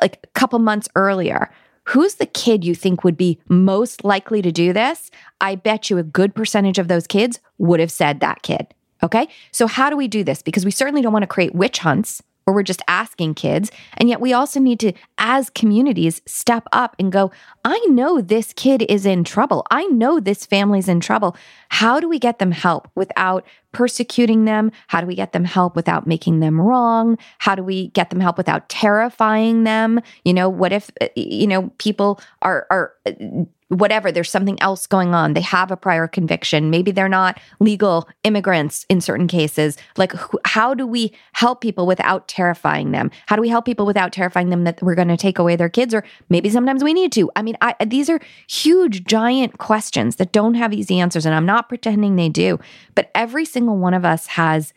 [0.01, 1.51] like a couple months earlier,
[1.85, 5.11] who's the kid you think would be most likely to do this?
[5.41, 8.67] I bet you a good percentage of those kids would have said that kid.
[9.03, 9.27] Okay.
[9.51, 10.41] So, how do we do this?
[10.41, 13.69] Because we certainly don't want to create witch hunts or we're just asking kids.
[13.97, 17.31] And yet we also need to, as communities, step up and go,
[17.65, 19.67] I know this kid is in trouble.
[19.69, 21.35] I know this family's in trouble.
[21.69, 24.71] How do we get them help without persecuting them?
[24.87, 27.17] How do we get them help without making them wrong?
[27.39, 29.99] How do we get them help without terrifying them?
[30.23, 34.87] You know, what if, eh, you know, people are, are, eh, whatever, there's something else
[34.87, 35.33] going on.
[35.33, 36.69] They have a prior conviction.
[36.69, 39.77] Maybe they're not legal immigrants in certain cases.
[39.97, 40.13] Like,
[40.45, 43.11] how do we help people without terrifying them?
[43.25, 45.69] How do we help people without terrifying them that we're going to take away their
[45.69, 45.93] kids?
[45.93, 47.29] Or maybe sometimes we need to.
[47.35, 51.25] I mean, I, these are huge, giant questions that don't have easy answers.
[51.25, 52.59] And I'm not pretending they do.
[52.95, 54.73] But every single one of us has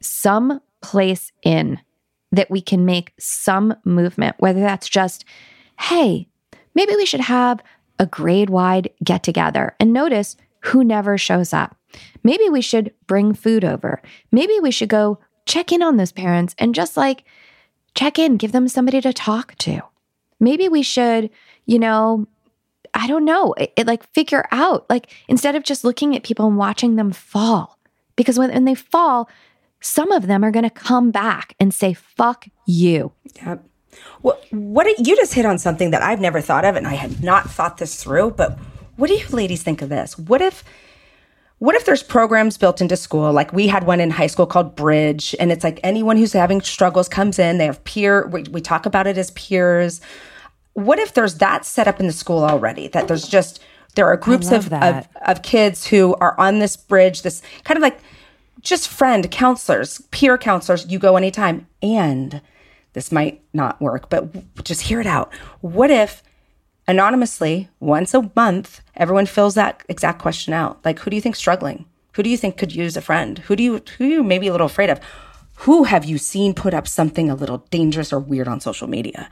[0.00, 1.78] some place in
[2.32, 5.24] that we can make some movement, whether that's just,
[5.78, 6.26] hey,
[6.74, 7.60] maybe we should have
[8.02, 11.76] a grade wide get together and notice who never shows up.
[12.22, 14.02] Maybe we should bring food over.
[14.30, 17.24] Maybe we should go check in on those parents and just like
[17.94, 19.80] check in, give them somebody to talk to.
[20.40, 21.30] Maybe we should,
[21.66, 22.26] you know,
[22.94, 26.46] I don't know, it, it like figure out, like instead of just looking at people
[26.46, 27.78] and watching them fall,
[28.16, 29.30] because when, when they fall,
[29.80, 33.12] some of them are going to come back and say, fuck you.
[33.44, 33.64] Yep.
[34.22, 37.22] What what you just hit on something that I've never thought of, and I had
[37.22, 38.32] not thought this through.
[38.32, 38.58] But
[38.96, 40.18] what do you ladies think of this?
[40.18, 40.64] What if
[41.62, 44.74] what if there's programs built into school like we had one in high school called
[44.74, 48.60] bridge and it's like anyone who's having struggles comes in they have peer we, we
[48.60, 50.00] talk about it as peers
[50.72, 53.62] what if there's that set up in the school already that there's just
[53.94, 57.82] there are groups of, of, of kids who are on this bridge this kind of
[57.82, 58.00] like
[58.60, 62.40] just friend counselors peer counselors you go anytime and
[62.92, 65.32] this might not work, but just hear it out.
[65.60, 66.22] What if
[66.86, 70.84] anonymously, once a month, everyone fills that exact question out?
[70.84, 71.86] Like, who do you think's struggling?
[72.14, 73.38] Who do you think could use a friend?
[73.40, 75.00] Who do you who you maybe a little afraid of?
[75.56, 79.30] Who have you seen put up something a little dangerous or weird on social media?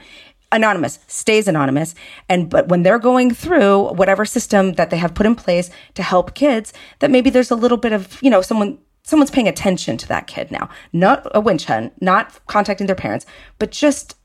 [0.53, 1.95] Anonymous stays anonymous.
[2.29, 6.03] And but when they're going through whatever system that they have put in place to
[6.03, 8.79] help kids, that maybe there's a little bit of, you know, someone
[9.11, 10.69] someone's paying attention to that kid now.
[10.93, 13.27] Not a winch hunt, not contacting their parents,
[13.59, 14.17] but just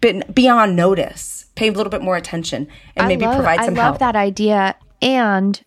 [0.00, 1.46] been beyond notice.
[1.56, 3.78] Pay a little bit more attention and I maybe love, provide some help.
[3.78, 4.12] I love help.
[4.12, 4.76] that idea.
[5.02, 5.60] And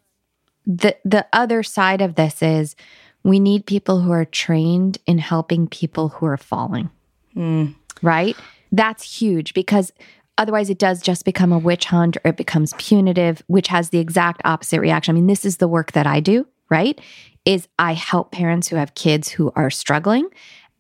[0.66, 2.76] the the other side of this is
[3.24, 6.90] we need people who are trained in helping people who are falling.
[7.36, 7.76] Mm.
[8.02, 8.36] Right?
[8.72, 9.92] That's huge because
[10.38, 14.00] otherwise it does just become a witch hunt or it becomes punitive, which has the
[14.00, 15.14] exact opposite reaction.
[15.14, 17.00] I mean, this is the work that I do, right?
[17.46, 20.30] Is I help parents who have kids who are struggling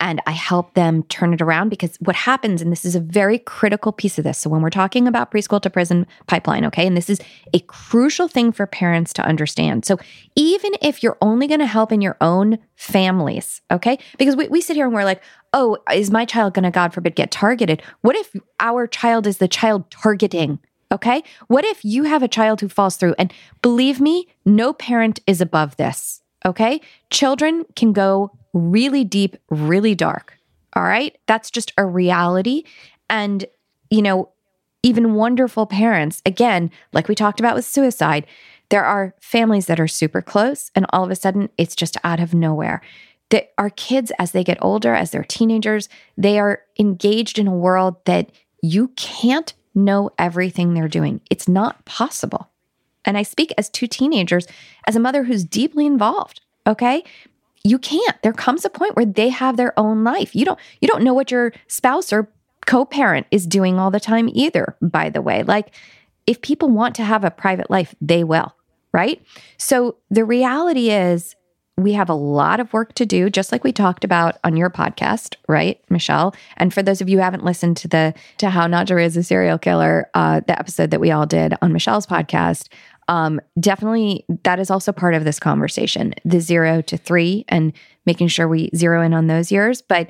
[0.01, 3.37] and I help them turn it around because what happens, and this is a very
[3.37, 4.39] critical piece of this.
[4.39, 7.21] So, when we're talking about preschool to prison pipeline, okay, and this is
[7.53, 9.85] a crucial thing for parents to understand.
[9.85, 9.99] So,
[10.35, 14.59] even if you're only going to help in your own families, okay, because we, we
[14.59, 15.21] sit here and we're like,
[15.53, 17.83] oh, is my child going to, God forbid, get targeted?
[18.01, 20.57] What if our child is the child targeting?
[20.91, 21.23] Okay.
[21.47, 23.15] What if you have a child who falls through?
[23.17, 23.31] And
[23.61, 26.20] believe me, no parent is above this.
[26.45, 26.81] Okay.
[27.09, 30.37] Children can go really deep, really dark.
[30.75, 31.17] All right.
[31.27, 32.63] That's just a reality.
[33.09, 33.45] And,
[33.89, 34.29] you know,
[34.83, 38.25] even wonderful parents, again, like we talked about with suicide,
[38.69, 42.19] there are families that are super close and all of a sudden it's just out
[42.19, 42.81] of nowhere.
[43.29, 45.87] That our kids, as they get older, as they're teenagers,
[46.17, 48.31] they are engaged in a world that
[48.61, 51.21] you can't know everything they're doing.
[51.29, 52.49] It's not possible.
[53.05, 54.47] And I speak as two teenagers,
[54.87, 56.41] as a mother who's deeply involved.
[56.67, 57.03] Okay.
[57.63, 58.21] You can't.
[58.23, 60.35] There comes a point where they have their own life.
[60.35, 62.29] You don't you don't know what your spouse or
[62.65, 65.43] co-parent is doing all the time either, by the way.
[65.43, 65.73] Like
[66.27, 68.55] if people want to have a private life, they will,
[68.93, 69.21] right?
[69.57, 71.35] So the reality is
[71.77, 74.69] we have a lot of work to do, just like we talked about on your
[74.69, 76.35] podcast, right, Michelle?
[76.57, 79.17] And for those of you who haven't listened to the to how not to raise
[79.17, 82.67] a serial killer, uh, the episode that we all did on Michelle's podcast,
[83.11, 87.73] um, definitely that is also part of this conversation the zero to three and
[88.05, 89.81] making sure we zero in on those years.
[89.81, 90.09] But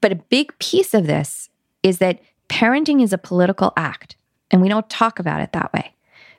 [0.00, 1.50] but a big piece of this
[1.82, 4.16] is that parenting is a political act,
[4.50, 5.94] and we don't talk about it that way.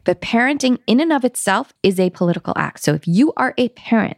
[0.06, 2.82] But parenting, in and of itself, is a political act.
[2.82, 4.18] So if you are a parent,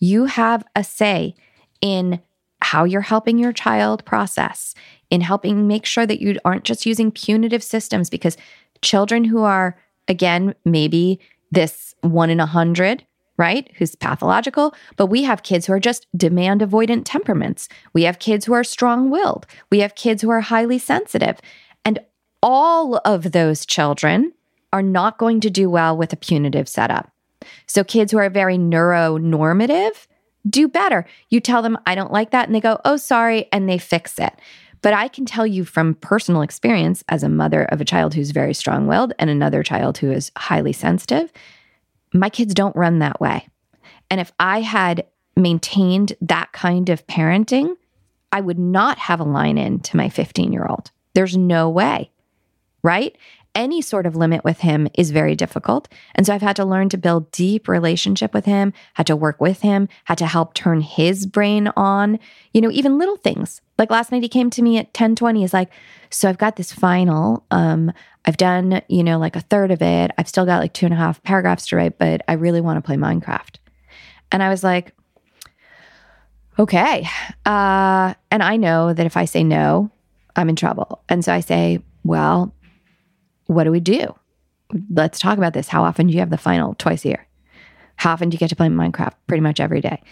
[0.00, 1.36] you have a say
[1.80, 2.20] in
[2.62, 4.74] how you're helping your child process,
[5.10, 8.36] in helping make sure that you aren't just using punitive systems because
[8.82, 9.78] children who are,
[10.08, 13.04] again, maybe this one in a hundred,
[13.36, 13.70] right?
[13.76, 17.68] Who's pathological, but we have kids who are just demand avoidant temperaments.
[17.92, 19.46] We have kids who are strong willed.
[19.70, 21.38] We have kids who are highly sensitive.
[21.84, 22.00] And
[22.42, 24.32] all of those children
[24.72, 27.10] are not going to do well with a punitive setup.
[27.66, 30.06] So, kids who are very neuronormative
[30.48, 31.06] do better.
[31.28, 34.18] You tell them, I don't like that, and they go, oh, sorry, and they fix
[34.18, 34.32] it.
[34.82, 38.30] But I can tell you from personal experience as a mother of a child who's
[38.30, 41.32] very strong willed and another child who is highly sensitive,
[42.12, 43.48] my kids don't run that way.
[44.10, 45.06] And if I had
[45.36, 47.76] maintained that kind of parenting,
[48.32, 50.90] I would not have a line in to my 15 year old.
[51.14, 52.10] There's no way,
[52.82, 53.16] right?
[53.56, 55.88] Any sort of limit with him is very difficult.
[56.14, 59.40] And so I've had to learn to build deep relationship with him, had to work
[59.40, 62.20] with him, had to help turn his brain on,
[62.52, 63.62] you know, even little things.
[63.78, 65.40] Like last night he came to me at 1020.
[65.40, 65.70] He's like,
[66.10, 67.44] so I've got this final.
[67.50, 67.92] Um,
[68.26, 70.10] I've done, you know, like a third of it.
[70.18, 72.76] I've still got like two and a half paragraphs to write, but I really want
[72.76, 73.56] to play Minecraft.
[74.30, 74.92] And I was like,
[76.58, 77.08] okay.
[77.46, 79.90] Uh, and I know that if I say no,
[80.34, 81.02] I'm in trouble.
[81.08, 82.52] And so I say, well,
[83.46, 84.14] what do we do?
[84.90, 85.68] Let's talk about this.
[85.68, 86.74] How often do you have the final?
[86.74, 87.26] Twice a year.
[87.96, 89.14] How often do you get to play Minecraft?
[89.26, 90.02] Pretty much every day.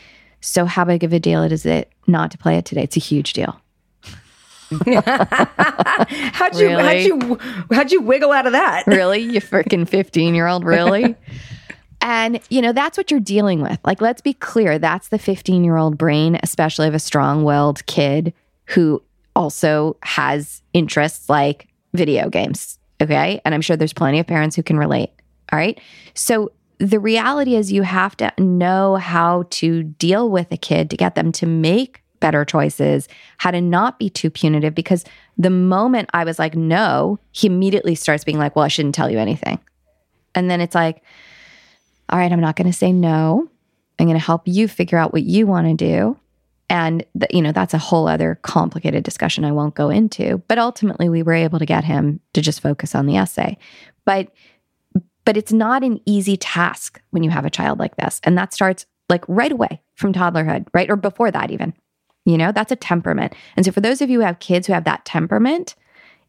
[0.41, 2.83] So, how big of a deal is it not to play it today?
[2.83, 3.61] It's a huge deal.
[6.33, 6.83] how'd you really?
[6.83, 7.39] how'd you
[7.71, 8.87] how'd you wiggle out of that?
[8.87, 11.15] really, you freaking fifteen year old, really?
[12.01, 13.79] and you know that's what you're dealing with.
[13.85, 14.79] Like, let's be clear.
[14.79, 18.33] That's the fifteen year old brain, especially of a strong willed kid
[18.67, 19.03] who
[19.37, 23.41] also has interests like video games, Okay.
[23.45, 25.11] And I'm sure there's plenty of parents who can relate.
[25.53, 25.81] All right.
[26.15, 30.97] So the reality is you have to know how to deal with a kid to
[30.97, 34.75] get them to make better choices, how to not be too punitive.
[34.75, 35.05] Because
[35.37, 39.11] the moment I was like, no, he immediately starts being like, well, I shouldn't tell
[39.11, 39.59] you anything.
[40.35, 41.03] And then it's like,
[42.09, 43.49] all right, I'm not going to say no.
[43.99, 46.19] I'm going to help you figure out what you want to do.
[46.71, 50.39] And, you know, that's a whole other complicated discussion I won't go into.
[50.49, 53.59] But ultimately, we were able to get him to just focus on the essay.
[54.05, 54.29] But,
[55.25, 58.21] but it's not an easy task when you have a child like this.
[58.25, 60.91] And that starts like right away from toddlerhood, right?
[60.91, 61.75] Or before that, even.
[62.25, 63.35] You know, that's a temperament.
[63.57, 65.75] And so, for those of you who have kids who have that temperament,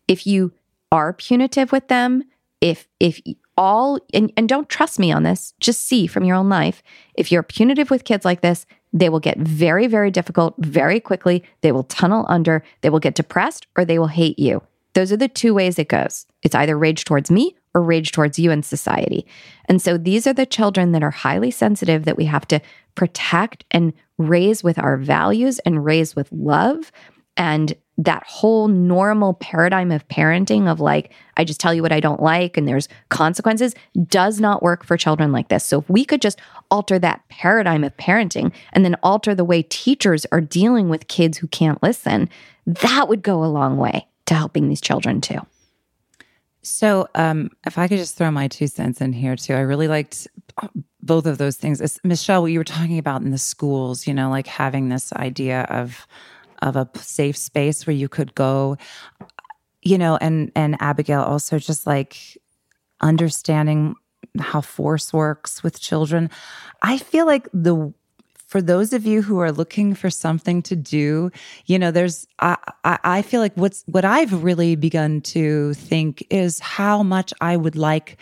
[0.07, 0.51] if you
[0.91, 2.23] are punitive with them,
[2.59, 3.21] if if
[3.57, 6.83] all and, and don't trust me on this, just see from your own life,
[7.13, 8.65] if you're punitive with kids like this,
[8.95, 11.43] they will get very, very difficult very quickly.
[11.61, 14.63] They will tunnel under, they will get depressed, or they will hate you.
[14.93, 16.25] Those are the two ways it goes.
[16.41, 19.27] It's either rage towards me or rage towards you and society.
[19.65, 22.61] And so these are the children that are highly sensitive that we have to
[22.95, 26.93] protect and raise with our values and raise with love.
[27.35, 31.99] And that whole normal paradigm of parenting of like, I just tell you what I
[31.99, 33.73] don't like and there's consequences
[34.07, 35.63] does not work for children like this.
[35.63, 36.39] So if we could just
[36.69, 41.37] alter that paradigm of parenting and then alter the way teachers are dealing with kids
[41.37, 42.29] who can't listen,
[42.65, 45.39] that would go a long way to helping these children too.
[46.61, 49.87] So, um, if I could just throw my two cents in here too, I really
[49.87, 50.27] liked
[51.01, 51.99] both of those things.
[52.03, 55.61] Michelle, what you were talking about in the schools, you know, like having this idea
[55.69, 56.07] of
[56.65, 58.75] of a safe space where you could go
[59.85, 62.37] you know and and Abigail also just like
[62.99, 63.95] understanding
[64.39, 66.29] how force works with children.
[66.81, 67.93] I feel like the
[68.47, 71.31] for those of you who are looking for something to do
[71.65, 76.25] you know there's I, I i feel like what's what i've really begun to think
[76.29, 78.17] is how much i would like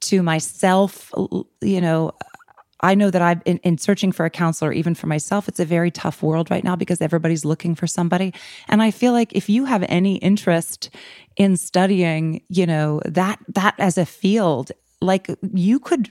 [0.00, 1.12] to myself
[1.60, 2.12] you know
[2.82, 5.64] I know that I've in, in searching for a counselor, even for myself, it's a
[5.64, 8.34] very tough world right now because everybody's looking for somebody.
[8.68, 10.90] And I feel like if you have any interest
[11.36, 16.10] in studying, you know, that that as a field, like you could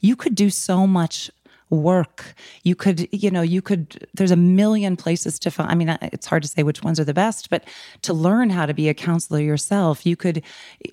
[0.00, 1.30] you could do so much
[1.70, 2.34] work.
[2.62, 5.70] You could, you know, you could, there's a million places to find.
[5.70, 7.64] I mean, it's hard to say which ones are the best, but
[8.02, 10.42] to learn how to be a counselor yourself, you could,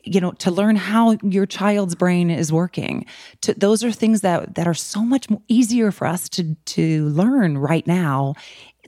[0.03, 3.05] you know, to learn how your child's brain is working.
[3.41, 7.57] To, those are things that, that are so much easier for us to, to learn
[7.57, 8.34] right now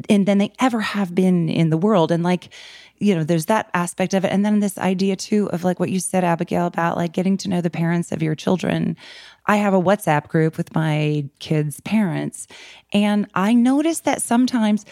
[0.10, 2.12] and than they ever have been in the world.
[2.12, 2.50] And like,
[2.98, 4.32] you know, there's that aspect of it.
[4.32, 7.50] And then this idea too of like what you said, Abigail, about like getting to
[7.50, 8.98] know the parents of your children.
[9.48, 12.48] I have a WhatsApp group with my kids' parents,
[12.94, 14.86] and I notice that sometimes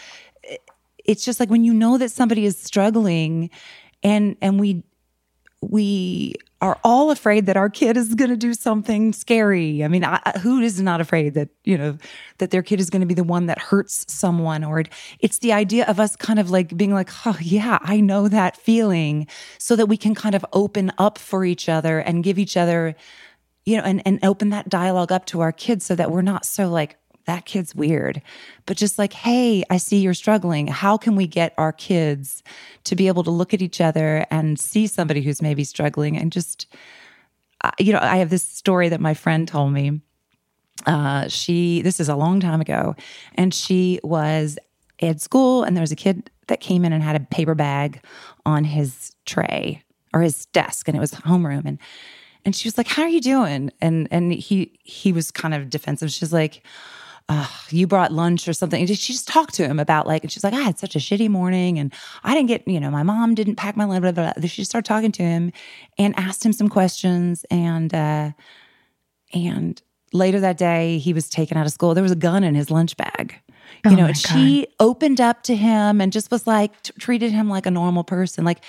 [0.43, 0.57] eh,
[1.05, 3.49] it's just like when you know that somebody is struggling
[4.03, 4.83] and and we
[5.61, 9.83] we are all afraid that our kid is going to do something scary.
[9.83, 11.97] I mean, I, who is not afraid that, you know,
[12.37, 14.63] that their kid is going to be the one that hurts someone?
[14.63, 14.83] Or
[15.19, 18.55] it's the idea of us kind of like being like, oh, yeah, I know that
[18.55, 19.27] feeling,
[19.57, 22.95] so that we can kind of open up for each other and give each other,
[23.65, 26.45] you know, and, and open that dialogue up to our kids so that we're not
[26.45, 28.21] so like, that kid's weird.
[28.65, 30.67] But just like, hey, I see you're struggling.
[30.67, 32.43] How can we get our kids
[32.83, 36.33] to be able to look at each other and see somebody who's maybe struggling and
[36.33, 36.67] just,
[37.63, 40.01] uh, you know, I have this story that my friend told me.
[40.85, 42.95] Uh, she, this is a long time ago,
[43.35, 44.57] and she was
[45.01, 48.03] at school, and there was a kid that came in and had a paper bag
[48.45, 49.81] on his tray
[50.13, 51.63] or his desk, and it was homeroom.
[51.65, 51.77] And
[52.45, 55.69] and she was like, "How are you doing?" And and he he was kind of
[55.69, 56.11] defensive.
[56.11, 56.63] She's like,
[57.29, 58.85] uh, you brought lunch or something.
[58.85, 61.29] She just talked to him about like, and she's like, I had such a shitty
[61.29, 64.01] morning and I didn't get, you know, my mom didn't pack my lunch.
[64.01, 64.47] Blah, blah, blah.
[64.47, 65.51] She just started talking to him
[65.97, 67.45] and asked him some questions.
[67.49, 68.31] And, uh,
[69.33, 69.81] and
[70.11, 71.93] later that day, he was taken out of school.
[71.93, 73.39] There was a gun in his lunch bag.
[73.85, 74.33] You oh know, and God.
[74.33, 78.03] she opened up to him and just was like, t- treated him like a normal
[78.03, 78.43] person.
[78.43, 78.59] Like,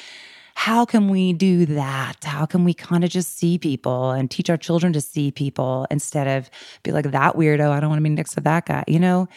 [0.55, 2.24] how can we do that?
[2.24, 5.86] How can we kind of just see people and teach our children to see people
[5.90, 6.48] instead of
[6.82, 7.70] be like that weirdo?
[7.70, 9.28] I don't want to be next to that guy, you know?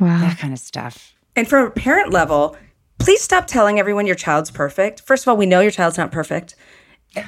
[0.00, 0.20] Wow.
[0.20, 1.14] That kind of stuff.
[1.36, 2.56] And from a parent level,
[2.98, 5.02] please stop telling everyone your child's perfect.
[5.02, 6.56] First of all, we know your child's not perfect.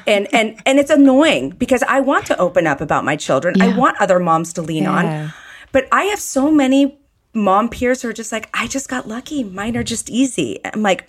[0.06, 3.54] And and and it's annoying because I want to open up about my children.
[3.56, 3.66] Yeah.
[3.66, 4.92] I want other moms to lean yeah.
[5.24, 5.32] on.
[5.70, 6.98] But I have so many
[7.34, 9.44] mom peers who are just like, I just got lucky.
[9.44, 10.58] Mine are just easy.
[10.64, 11.08] I'm like,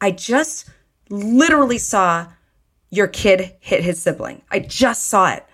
[0.00, 0.68] I just
[1.12, 2.26] literally saw
[2.90, 4.42] your kid hit his sibling.
[4.50, 5.46] I just saw it.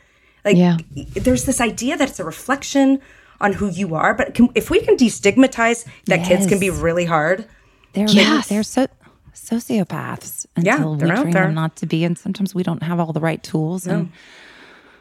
[0.45, 0.79] Like, yeah.
[1.15, 3.01] there's this idea that it's a reflection
[3.41, 6.29] on who you are, but can, if we can destigmatize that yes.
[6.29, 7.47] kids can be really hard,
[7.93, 8.49] they're yes.
[8.49, 8.87] they're so
[9.35, 13.13] sociopaths until yeah, we train them not to be, and sometimes we don't have all
[13.13, 13.87] the right tools.
[13.87, 13.95] No.
[13.95, 14.13] And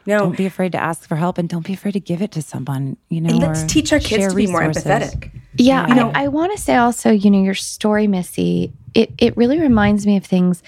[0.06, 0.18] no.
[0.18, 2.42] don't be afraid to ask for help, and don't be afraid to give it to
[2.42, 2.96] someone.
[3.08, 5.30] You know, and let's teach our kids to be more empathetic.
[5.54, 9.12] Yeah, you know, I, I want to say also, you know, your story, Missi, it
[9.18, 10.62] it really reminds me of things.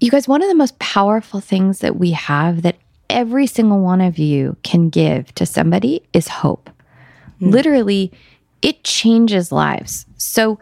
[0.00, 2.76] You guys, one of the most powerful things that we have that
[3.08, 6.68] every single one of you can give to somebody is hope.
[7.40, 7.52] Mm.
[7.52, 8.12] Literally,
[8.62, 10.06] it changes lives.
[10.16, 10.58] So,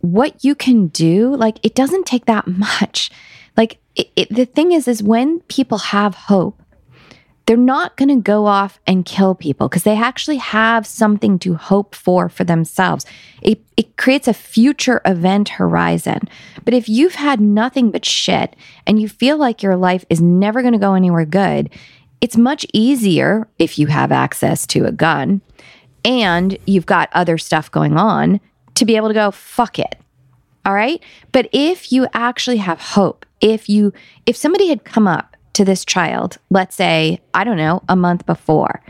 [0.00, 3.10] what you can do, like, it doesn't take that much.
[3.56, 6.62] Like, it, it, the thing is, is when people have hope,
[7.50, 11.56] they're not going to go off and kill people because they actually have something to
[11.56, 13.04] hope for for themselves.
[13.42, 16.28] It, it creates a future event horizon.
[16.64, 18.54] But if you've had nothing but shit
[18.86, 21.70] and you feel like your life is never going to go anywhere good,
[22.20, 25.40] it's much easier if you have access to a gun
[26.04, 28.38] and you've got other stuff going on
[28.76, 29.96] to be able to go, fuck it.
[30.64, 31.02] All right.
[31.32, 33.92] But if you actually have hope, if you,
[34.24, 38.26] if somebody had come up to this child, let's say, I don't know, a month
[38.26, 38.82] before,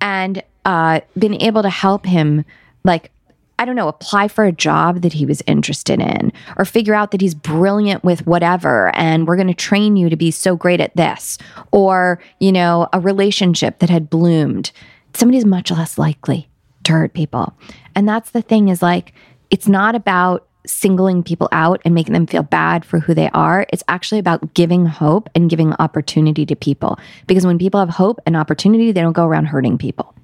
[0.00, 2.44] and uh, been able to help him,
[2.84, 3.10] like,
[3.58, 7.12] I don't know, apply for a job that he was interested in, or figure out
[7.12, 10.80] that he's brilliant with whatever, and we're going to train you to be so great
[10.80, 11.38] at this,
[11.70, 14.72] or, you know, a relationship that had bloomed,
[15.14, 16.48] somebody's much less likely
[16.84, 17.54] to hurt people.
[17.94, 19.12] And that's the thing is like,
[19.50, 23.66] it's not about singling people out and making them feel bad for who they are.
[23.72, 26.98] It's actually about giving hope and giving opportunity to people.
[27.26, 30.14] Because when people have hope and opportunity, they don't go around hurting people.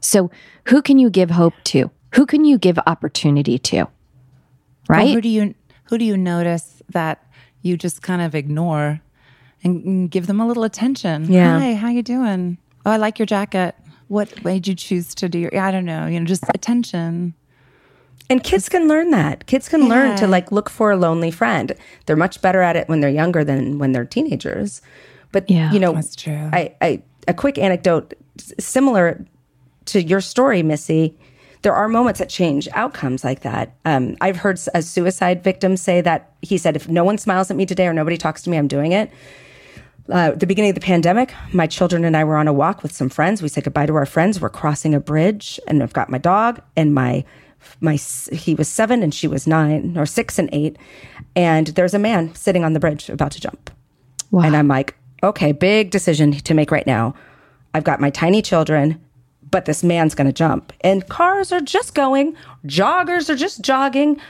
[0.00, 0.30] So,
[0.64, 1.90] who can you give hope to?
[2.14, 3.86] Who can you give opportunity to?
[4.88, 5.06] Right?
[5.06, 7.24] Well, who do you who do you notice that
[7.62, 9.00] you just kind of ignore
[9.64, 11.32] and give them a little attention?
[11.32, 11.58] Yeah.
[11.58, 12.58] Hi, how you doing?
[12.84, 13.74] Oh, I like your jacket.
[14.08, 17.34] What made you choose to do your I don't know, you know, just attention.
[18.28, 19.46] And kids can learn that.
[19.46, 19.88] Kids can yeah.
[19.88, 21.74] learn to like look for a lonely friend.
[22.06, 24.82] They're much better at it when they're younger than when they're teenagers.
[25.32, 26.50] But yeah, you know, that's true.
[26.52, 28.14] I, I a quick anecdote
[28.58, 29.24] similar
[29.86, 31.16] to your story, Missi.
[31.62, 33.74] There are moments that change outcomes like that.
[33.84, 37.56] Um, I've heard a suicide victim say that he said, "If no one smiles at
[37.56, 39.10] me today or nobody talks to me, I'm doing it."
[40.08, 42.92] Uh, the beginning of the pandemic, my children and I were on a walk with
[42.92, 43.42] some friends.
[43.42, 44.40] We said goodbye to our friends.
[44.40, 47.24] We're crossing a bridge, and I've got my dog and my
[47.80, 47.96] my
[48.32, 50.76] he was seven and she was nine or six and eight
[51.34, 53.70] and there's a man sitting on the bridge about to jump.
[54.30, 54.42] Wow.
[54.42, 57.14] and i'm like okay big decision to make right now.
[57.74, 59.00] I've got my tiny children
[59.50, 60.72] but this man's going to jump.
[60.80, 62.36] And cars are just going
[62.66, 64.20] joggers are just jogging.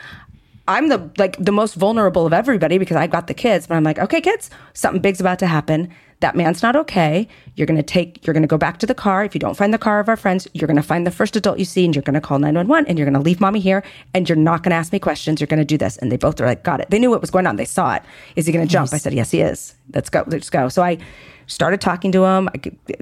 [0.68, 3.84] I'm the like the most vulnerable of everybody because i've got the kids but i'm
[3.84, 5.88] like okay kids something big's about to happen
[6.20, 7.28] that man's not okay.
[7.56, 9.24] You're going to take, you're going to go back to the car.
[9.24, 11.36] If you don't find the car of our friends, you're going to find the first
[11.36, 13.60] adult you see and you're going to call 911 and you're going to leave mommy
[13.60, 13.82] here
[14.14, 15.40] and you're not going to ask me questions.
[15.40, 15.98] You're going to do this.
[15.98, 16.88] And they both are like, got it.
[16.90, 17.56] They knew what was going on.
[17.56, 18.02] They saw it.
[18.34, 18.92] Is he going to jump?
[18.94, 19.74] I said, yes, he is.
[19.92, 20.24] Let's go.
[20.26, 20.68] Let's go.
[20.70, 20.98] So I
[21.46, 22.48] started talking to him.
[22.48, 22.60] I,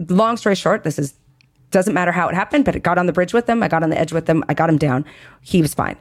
[0.08, 1.14] long story short, this is,
[1.70, 3.62] doesn't matter how it happened, but it got on the bridge with him.
[3.62, 4.44] I got on the edge with him.
[4.48, 5.04] I got him down.
[5.40, 5.96] He was fine.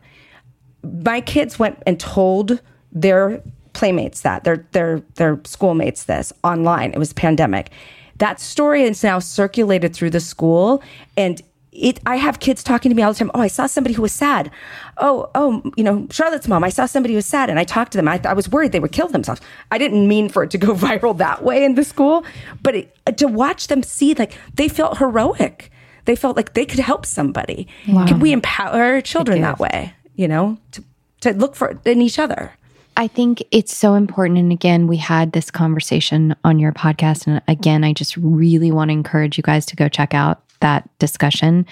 [0.84, 2.60] My kids went and told
[2.92, 3.42] their
[3.74, 6.92] playmates that their their their schoolmates this online.
[6.92, 7.72] It was pandemic.
[8.18, 10.82] That story is now circulated through the school
[11.18, 11.42] and
[11.76, 13.32] it, I have kids talking to me all the time.
[13.34, 14.52] Oh, I saw somebody who was sad.
[14.98, 16.64] Oh, oh, you know, Charlotte's mom.
[16.64, 18.08] I saw somebody who was sad, and I talked to them.
[18.08, 19.42] I, I was worried they would kill themselves.
[19.72, 22.26] I didn't mean for it to go viral that way in the school,
[22.62, 25.72] but it, uh, to watch them see like they felt heroic.
[26.06, 27.68] They felt like they could help somebody.
[27.88, 28.06] Wow.
[28.06, 29.94] Can we empower children that way?
[30.16, 30.84] You know, to
[31.22, 32.54] to look for in each other.
[32.96, 34.40] I think it's so important.
[34.40, 37.28] And again, we had this conversation on your podcast.
[37.28, 40.88] And again, I just really want to encourage you guys to go check out that
[41.00, 41.66] discussion.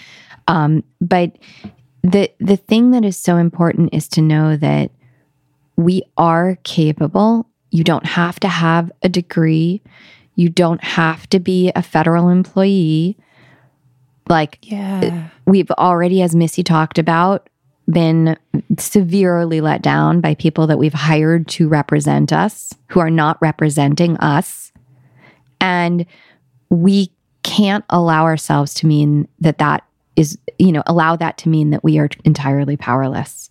[0.47, 1.37] Um, but
[2.03, 4.91] the the thing that is so important is to know that
[5.75, 7.47] we are capable.
[7.69, 9.81] You don't have to have a degree.
[10.35, 13.17] You don't have to be a federal employee.
[14.29, 15.29] Like, yeah.
[15.45, 17.49] we've already, as Missi talked about,
[17.91, 18.37] been
[18.77, 24.17] severely let down by people that we've hired to represent us who are not representing
[24.17, 24.71] us.
[25.59, 26.05] And
[26.69, 27.11] we
[27.43, 29.83] can't allow ourselves to mean that that
[30.15, 33.49] is, you know, allow that to mean that we are entirely powerless,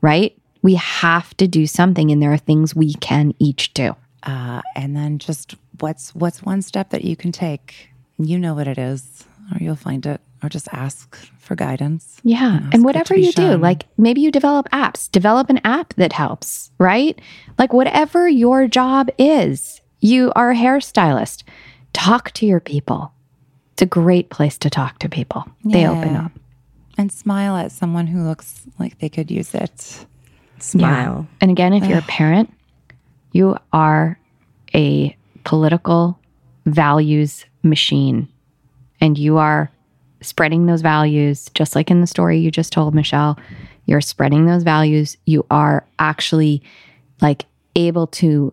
[0.00, 0.36] right?
[0.62, 3.96] We have to do something, and there are things we can each do.
[4.22, 7.88] Uh, and then just what's what's one step that you can take?
[8.18, 12.20] You know what it is, or you'll find it or just ask for guidance.
[12.22, 12.58] Yeah.
[12.58, 13.50] And, and whatever you shown.
[13.52, 17.20] do, like maybe you develop apps, develop an app that helps, right?
[17.58, 21.42] Like whatever your job is, you are a hairstylist,
[21.92, 23.12] talk to your people.
[23.72, 25.44] It's a great place to talk to people.
[25.64, 25.72] Yeah.
[25.72, 26.32] They open up.
[26.98, 30.06] And smile at someone who looks like they could use it.
[30.58, 31.26] Smile.
[31.28, 31.36] Yeah.
[31.40, 32.52] And again, if you're a parent,
[33.32, 34.18] you are
[34.74, 36.18] a political
[36.66, 38.28] values machine
[39.00, 39.70] and you are
[40.22, 43.38] spreading those values, just like in the story you just told, Michelle,
[43.86, 45.16] you're spreading those values.
[45.26, 46.62] You are actually
[47.20, 47.46] like
[47.76, 48.52] able to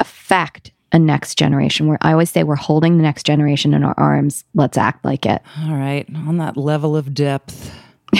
[0.00, 1.86] affect a next generation.
[1.86, 4.44] Where I always say we're holding the next generation in our arms.
[4.54, 5.42] Let's act like it.
[5.64, 6.06] All right.
[6.14, 7.74] On that level of depth.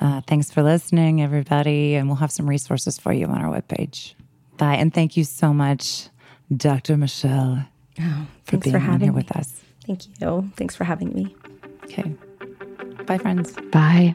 [0.00, 1.94] uh, thanks for listening, everybody.
[1.94, 4.14] And we'll have some resources for you on our webpage.
[4.56, 4.74] Bye.
[4.74, 6.08] And thank you so much,
[6.54, 6.96] Dr.
[6.96, 7.64] Michelle,
[8.00, 9.10] oh, for being for here me.
[9.10, 9.62] with us.
[9.86, 10.50] Thank you.
[10.56, 11.34] Thanks for having me.
[11.84, 12.14] Okay.
[13.06, 13.56] Bye, friends.
[13.72, 14.14] Bye.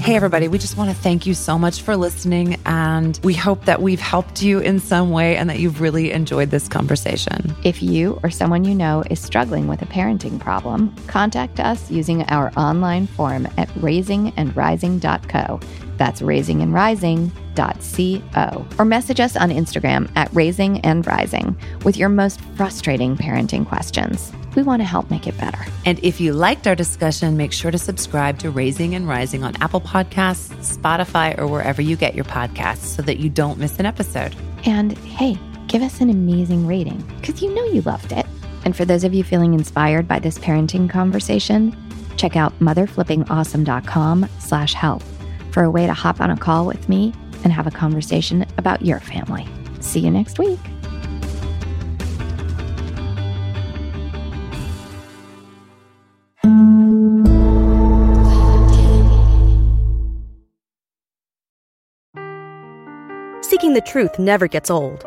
[0.00, 2.60] Hey, everybody, we just want to thank you so much for listening.
[2.64, 6.50] And we hope that we've helped you in some way and that you've really enjoyed
[6.50, 7.52] this conversation.
[7.64, 12.22] If you or someone you know is struggling with a parenting problem, contact us using
[12.28, 15.60] our online form at raisingandrising.co.
[15.96, 18.66] That's raisingandrising.co.
[18.78, 24.32] Or message us on Instagram at raising and rising with your most frustrating parenting questions.
[24.54, 25.58] We want to help make it better.
[25.84, 29.54] And if you liked our discussion, make sure to subscribe to Raising and Rising on
[29.60, 33.86] Apple Podcasts, Spotify, or wherever you get your podcasts so that you don't miss an
[33.86, 34.34] episode.
[34.64, 38.24] And hey, give us an amazing rating because you know you loved it.
[38.64, 41.76] And for those of you feeling inspired by this parenting conversation,
[42.16, 45.02] check out motherflippingawesome.com slash help
[45.56, 48.84] for a way to hop on a call with me and have a conversation about
[48.84, 49.48] your family.
[49.80, 50.58] See you next week.
[63.40, 65.06] Seeking the truth never gets old.